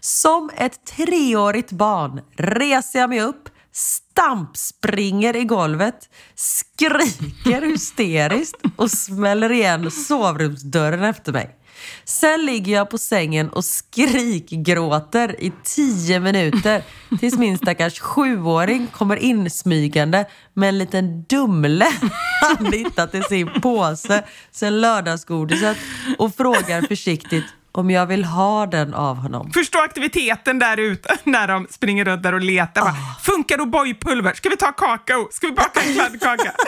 Som 0.00 0.50
ett 0.56 0.86
treårigt 0.86 1.72
barn 1.72 2.20
reser 2.36 2.98
jag 2.98 3.10
mig 3.10 3.20
upp, 3.20 3.48
stampspringer 3.72 5.36
i 5.36 5.44
golvet, 5.44 6.08
skriker 6.34 7.62
hysteriskt 7.70 8.56
och 8.76 8.90
smäller 8.90 9.52
igen 9.52 9.90
sovrumsdörren 9.90 11.04
efter 11.04 11.32
mig. 11.32 11.59
Sen 12.04 12.46
ligger 12.46 12.72
jag 12.72 12.90
på 12.90 12.98
sängen 12.98 13.48
och 13.48 13.64
skrikgråter 13.64 15.44
i 15.44 15.52
tio 15.64 16.20
minuter 16.20 16.82
tills 17.20 17.38
min 17.38 17.58
stackars 17.58 18.00
sjuåring 18.00 18.86
kommer 18.86 19.16
insmygande 19.16 20.26
med 20.54 20.68
en 20.68 20.78
liten 20.78 21.22
Dumle 21.22 21.86
han 22.42 22.72
hittat 22.72 23.14
i 23.14 23.22
sin 23.22 23.60
påse 23.60 24.24
sen 24.50 24.80
lördagsgodiset 24.80 25.76
och 26.18 26.34
frågar 26.34 26.82
försiktigt 26.82 27.44
om 27.72 27.90
jag 27.90 28.06
vill 28.06 28.24
ha 28.24 28.66
den 28.66 28.94
av 28.94 29.16
honom. 29.16 29.50
Förstå 29.50 29.78
aktiviteten 29.78 30.58
där 30.58 30.76
ute 30.76 31.16
när 31.24 31.48
de 31.48 31.66
springer 31.70 32.04
runt 32.04 32.22
där 32.22 32.34
och 32.34 32.40
letar. 32.40 32.82
Bara, 32.82 32.94
Funkar 33.22 33.58
O'boy-pulver? 33.58 34.34
Ska 34.34 34.48
vi 34.48 34.56
ta 34.56 34.72
kakao? 34.72 35.28
Ska 35.30 35.46
vi 35.46 35.52
baka 35.52 35.80
en 35.80 35.94
kladdkaka? 35.94 36.52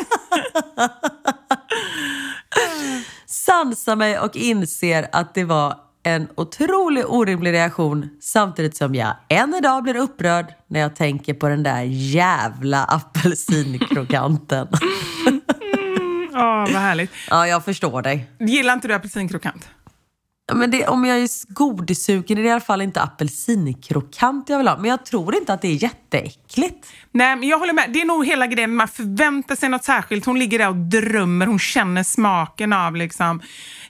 sansar 3.32 3.96
mig 3.96 4.18
och 4.18 4.36
inser 4.36 5.08
att 5.12 5.34
det 5.34 5.44
var 5.44 5.74
en 6.02 6.28
otroligt 6.34 7.04
orimlig 7.04 7.52
reaktion 7.52 8.08
samtidigt 8.20 8.76
som 8.76 8.94
jag 8.94 9.14
än 9.28 9.54
idag 9.54 9.82
blir 9.82 9.96
upprörd 9.96 10.46
när 10.66 10.80
jag 10.80 10.96
tänker 10.96 11.34
på 11.34 11.48
den 11.48 11.62
där 11.62 11.82
jävla 11.82 12.84
apelsinkrokanten. 12.84 14.68
Åh, 16.34 16.72
vad 16.72 16.82
härligt. 16.82 17.10
ja, 17.30 17.46
jag 17.46 17.64
förstår 17.64 18.02
dig. 18.02 18.30
Gillar 18.40 18.74
inte 18.74 18.88
du 18.88 18.94
apelsinkrokant? 18.94 19.68
Men 20.52 20.70
det, 20.70 20.86
om 20.86 21.04
jag 21.04 21.18
är 21.18 21.52
godissugen 21.54 22.38
är 22.38 22.42
det 22.42 22.48
i 22.48 22.52
alla 22.52 22.60
fall 22.60 22.82
inte 22.82 23.02
apelsinkrokant 23.02 24.48
jag 24.48 24.58
vill 24.58 24.68
ha. 24.68 24.76
Men 24.76 24.90
jag 24.90 25.06
tror 25.06 25.34
inte 25.34 25.52
att 25.52 25.62
det 25.62 25.68
är 25.68 25.82
jätteäckligt. 25.82 26.86
Nej, 27.10 27.36
men 27.36 27.48
jag 27.48 27.58
håller 27.58 27.72
med. 27.72 27.90
Det 27.92 28.00
är 28.00 28.04
nog 28.04 28.26
hela 28.26 28.46
grejen. 28.46 28.74
Man 28.74 28.88
förväntar 28.88 29.56
sig 29.56 29.68
något 29.68 29.84
särskilt. 29.84 30.26
Hon 30.26 30.38
ligger 30.38 30.58
där 30.58 30.68
och 30.68 30.76
drömmer. 30.76 31.46
Hon 31.46 31.58
känner 31.58 32.02
smaken 32.02 32.72
av 32.72 32.96
liksom, 32.96 33.40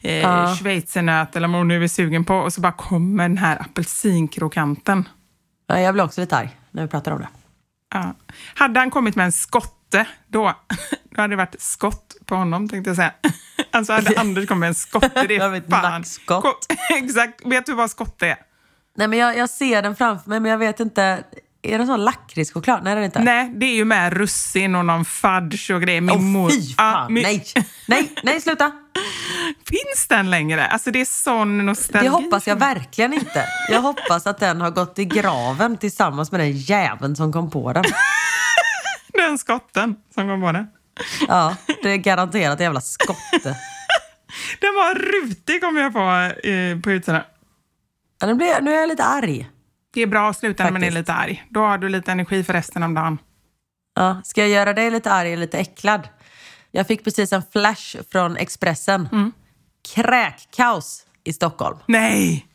eh, 0.01 0.19
Ja. 0.19 0.57
schweizernöt 0.57 1.37
eller 1.37 1.49
vad 1.49 1.57
hon 1.57 1.69
nu 1.69 1.85
är 1.85 1.89
sugen 1.89 2.25
på. 2.25 2.35
Och 2.35 2.53
så 2.53 2.61
bara 2.61 2.73
kommer 2.73 3.29
den 3.29 3.39
här 3.39 3.61
apelsinkrokanten. 3.61 5.09
Ja, 5.67 5.81
jag 5.81 5.95
blir 5.95 6.05
också 6.05 6.21
lite 6.21 6.37
arg 6.37 6.57
när 6.71 6.83
vi 6.83 6.89
pratar 6.89 7.13
om 7.13 7.19
det. 7.19 7.29
Ja. 7.95 8.15
Hade 8.55 8.81
han 8.81 8.91
kommit 8.91 9.17
med 9.17 9.25
en 9.25 9.33
skotte, 9.93 10.07
då, 10.29 10.55
då 11.17 11.23
hade 11.23 11.33
det 11.33 11.37
varit 11.37 11.63
skott 11.63 12.17
på 12.27 12.35
honom, 12.35 12.69
tänkte 12.69 12.91
jag 12.91 12.97
säga. 12.97 13.13
Alltså 13.75 13.93
hade 13.93 14.21
Anders 14.21 14.47
kommit 14.49 14.61
med 14.61 14.69
en 14.69 14.75
skotte, 14.75 15.25
det 15.29 15.37
är 15.37 15.71
fan... 15.71 15.93
nackskott. 15.93 16.43
Ko- 16.45 16.75
Exakt. 16.97 17.47
Vet 17.47 17.67
du 17.67 17.75
vad 17.75 17.91
skotte 17.91 18.27
är? 18.27 18.37
Nej, 18.97 19.09
men 19.09 19.19
jag, 19.19 19.37
jag 19.37 19.51
ser 19.51 19.83
den 19.83 19.97
framför 19.97 20.31
mig 20.31 20.41
men 20.41 20.51
jag 20.51 20.59
vet 20.59 20.81
inte. 20.81 21.25
Är 21.63 21.79
det 21.79 21.87
sån 21.87 22.05
lakritschoklad? 22.05 22.85
Nej, 22.85 22.95
det 22.95 22.99
är 22.99 23.01
det 23.01 23.05
inte. 23.07 23.19
Nej, 23.23 23.53
det 23.57 23.67
är 23.67 23.75
ju 23.75 23.85
med 23.85 24.13
russin 24.13 24.75
och 24.75 24.85
någon 24.85 25.05
fudge 25.05 25.71
och 25.71 25.83
grejer. 25.83 26.01
Min 26.01 26.25
mor... 26.33 26.51
fy 26.51 26.75
fan, 26.75 27.13
min- 27.15 27.23
nej. 27.23 27.45
Nej, 27.89 28.13
nej, 28.23 28.41
sluta. 28.41 28.73
Finns 29.69 30.07
den 30.09 30.31
längre? 30.31 30.67
Alltså 30.67 30.91
det 30.91 31.01
är 31.01 31.05
sån 31.05 31.67
nostalgi. 31.67 32.07
Det 32.07 32.11
hoppas 32.13 32.47
jag 32.47 32.57
verkligen 32.57 33.13
inte. 33.13 33.45
Jag 33.71 33.81
hoppas 33.83 34.27
att 34.27 34.39
den 34.39 34.61
har 34.61 34.71
gått 34.71 34.99
i 34.99 35.05
graven 35.05 35.77
tillsammans 35.77 36.33
med 36.33 36.41
den 36.41 36.53
jäveln 36.53 37.17
som 37.17 37.33
kom 37.33 37.51
på 37.51 37.73
den. 37.73 37.85
Den 39.27 39.39
skotten 39.39 39.97
som 40.15 40.29
kom 40.29 40.41
på 40.41 40.53
den. 40.53 40.67
Ja, 41.29 41.57
det 41.83 41.91
är 41.91 41.97
garanterat 41.97 42.61
jävla 42.61 42.81
skotte. 42.81 43.43
Den 44.61 44.75
var 44.75 44.95
rutig 44.95 45.61
kom 45.61 45.77
jag 45.77 45.93
på 45.93 46.01
eh, 46.49 46.81
på 46.81 46.91
utsidan. 46.91 47.23
Ja, 48.21 48.27
nu, 48.27 48.35
blir, 48.35 48.61
nu 48.61 48.75
är 48.75 48.81
jag 48.81 48.89
lite 48.89 49.05
arg. 49.05 49.49
Det 49.95 50.03
är 50.03 50.07
bra 50.07 50.31
att 50.31 50.39
sluta 50.39 50.65
när 50.65 50.71
man 50.71 50.85
är 50.85 50.91
lite 50.91 51.13
arg. 51.13 51.45
Då 51.51 51.61
har 51.61 51.79
du 51.79 51.89
lite 51.89 52.13
energi 52.13 52.45
för 52.45 52.53
resten 52.53 52.83
av 52.83 52.91
dagen. 52.95 53.19
Ja, 53.95 54.21
ska 54.25 54.41
jag 54.41 54.51
göra 54.51 54.73
dig 54.73 54.91
lite 54.91 55.11
arg 55.13 55.33
och 55.33 55.39
lite 55.39 55.59
äcklad? 55.59 56.09
Jag 56.71 56.87
fick 56.87 57.05
precis 57.05 57.33
en 57.33 57.43
flash 57.53 57.97
från 58.13 58.37
Expressen. 58.37 59.09
Mm. 59.13 59.33
Kräkkaos 59.95 61.07
i 61.25 61.33
Stockholm. 61.33 61.79
Nej! 61.87 62.47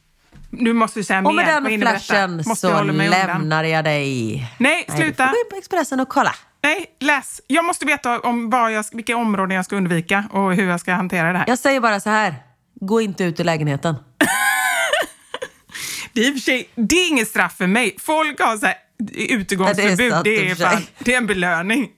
Nu 0.50 0.74
måste 0.74 1.00
du 1.00 1.04
säga 1.04 1.22
mer. 1.22 1.30
Och 1.30 1.36
med 1.36 1.64
den 1.64 1.82
flashen 1.82 2.44
så 2.44 2.84
lämnar 2.84 3.64
jag 3.64 3.84
dig. 3.84 4.36
Nej, 4.58 4.86
Nej, 4.90 4.98
sluta. 4.98 5.24
du 5.24 5.30
får 5.30 5.36
gå 5.36 5.40
in 5.46 5.50
på 5.50 5.56
Expressen 5.56 6.00
och 6.00 6.10
kolla. 6.10 6.36
Nej, 6.68 6.86
läs. 7.00 7.42
Jag 7.48 7.66
måste 7.66 7.86
veta 7.86 8.20
om 8.20 8.50
vad 8.50 8.72
jag, 8.72 8.86
vilka 8.92 9.18
områden 9.18 9.56
jag 9.56 9.66
ska 9.66 9.76
undvika 9.76 10.24
och 10.32 10.56
hur 10.56 10.70
jag 10.70 10.80
ska 10.80 10.94
hantera 10.94 11.32
det 11.32 11.38
här. 11.38 11.46
Jag 11.48 11.60
säger 11.60 11.80
bara 11.80 12.00
så 12.00 12.10
här. 12.10 12.36
Gå 12.76 13.02
inte 13.02 13.24
ut 13.24 13.40
ur 13.40 13.44
lägenheten. 13.44 13.96
Det, 16.14 16.22
är 16.22 16.28
i 16.28 16.30
och 16.30 16.34
för 16.34 16.42
sig, 16.42 16.70
det 16.76 16.96
är 16.96 17.10
inget 17.10 17.28
straff 17.28 17.58
för 17.58 17.68
mig. 17.68 17.96
Folk 18.00 18.40
har 18.40 18.58
så 18.58 18.66
här, 18.66 18.76
utegångsförbud. 19.30 19.98
Det 19.98 20.04
är 20.04 20.10
sant, 20.10 20.24
det, 20.24 20.50
är 20.50 20.56
fan, 20.56 20.82
det 21.00 21.14
är 21.14 21.18
en 21.18 21.28
belöning. 21.28 21.90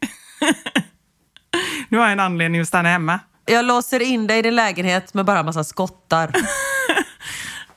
nu 1.89 1.97
har 1.97 2.05
jag 2.05 2.11
en 2.11 2.19
anledning 2.19 2.61
att 2.61 2.67
stanna 2.67 2.89
hemma. 2.89 3.19
Jag 3.45 3.65
låser 3.65 3.99
in 3.99 4.27
dig 4.27 4.39
i 4.39 4.41
din 4.41 4.55
lägenhet 4.55 5.13
med 5.13 5.25
bara 5.25 5.39
en 5.39 5.45
massa 5.45 5.63
skottar. 5.63 6.31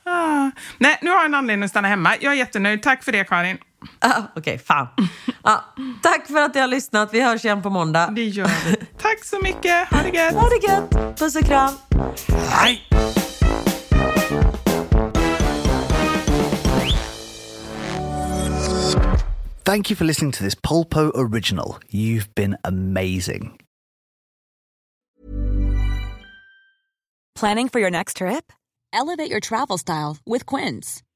Ah, 0.05 0.51
Nej, 0.77 0.97
nu 1.01 1.09
har 1.09 1.17
jag 1.17 1.25
en 1.25 1.33
anledning 1.33 1.63
att 1.63 1.69
stanna 1.69 1.87
hemma. 1.87 2.15
Jag 2.19 2.33
är 2.33 2.37
jättenöjd. 2.37 2.83
Tack 2.83 3.03
för 3.03 3.11
det, 3.11 3.23
Karin. 3.23 3.57
Ah, 3.99 4.21
Okej, 4.35 4.41
okay, 4.41 4.57
fan. 4.57 4.87
Ah, 5.45 5.59
tack 6.03 6.27
för 6.27 6.41
att 6.41 6.55
ni 6.55 6.61
har 6.61 6.67
lyssnat. 6.67 7.13
Vi 7.13 7.21
hörs 7.21 7.45
igen 7.45 7.61
på 7.61 7.69
måndag. 7.69 8.07
Det 8.15 8.25
gör 8.25 8.47
vi. 8.65 8.75
Tack 9.01 9.23
så 9.23 9.39
mycket. 9.43 9.87
Ha 9.89 10.01
det 10.01 10.09
gött. 10.09 10.33
Ha 10.33 10.49
det 10.49 10.67
gött. 10.67 11.19
Puss 11.19 11.35
och 11.35 11.45
kram. 11.45 11.73
Hej. 12.49 12.87
Thank 19.65 19.89
you 19.89 19.95
for 19.95 20.05
listening 20.05 20.31
to 20.31 20.43
this 20.43 20.55
Polpo 20.55 21.11
original. 21.15 21.79
You've 21.89 22.35
been 22.35 22.57
amazing. 22.63 23.57
Planning 27.35 27.69
for 27.69 27.79
your 27.79 27.91
next 27.91 28.17
trip? 28.17 28.51
Elevate 28.93 29.29
your 29.31 29.39
travel 29.39 29.77
style 29.77 30.17
with 30.25 30.45
Quince. 30.45 31.01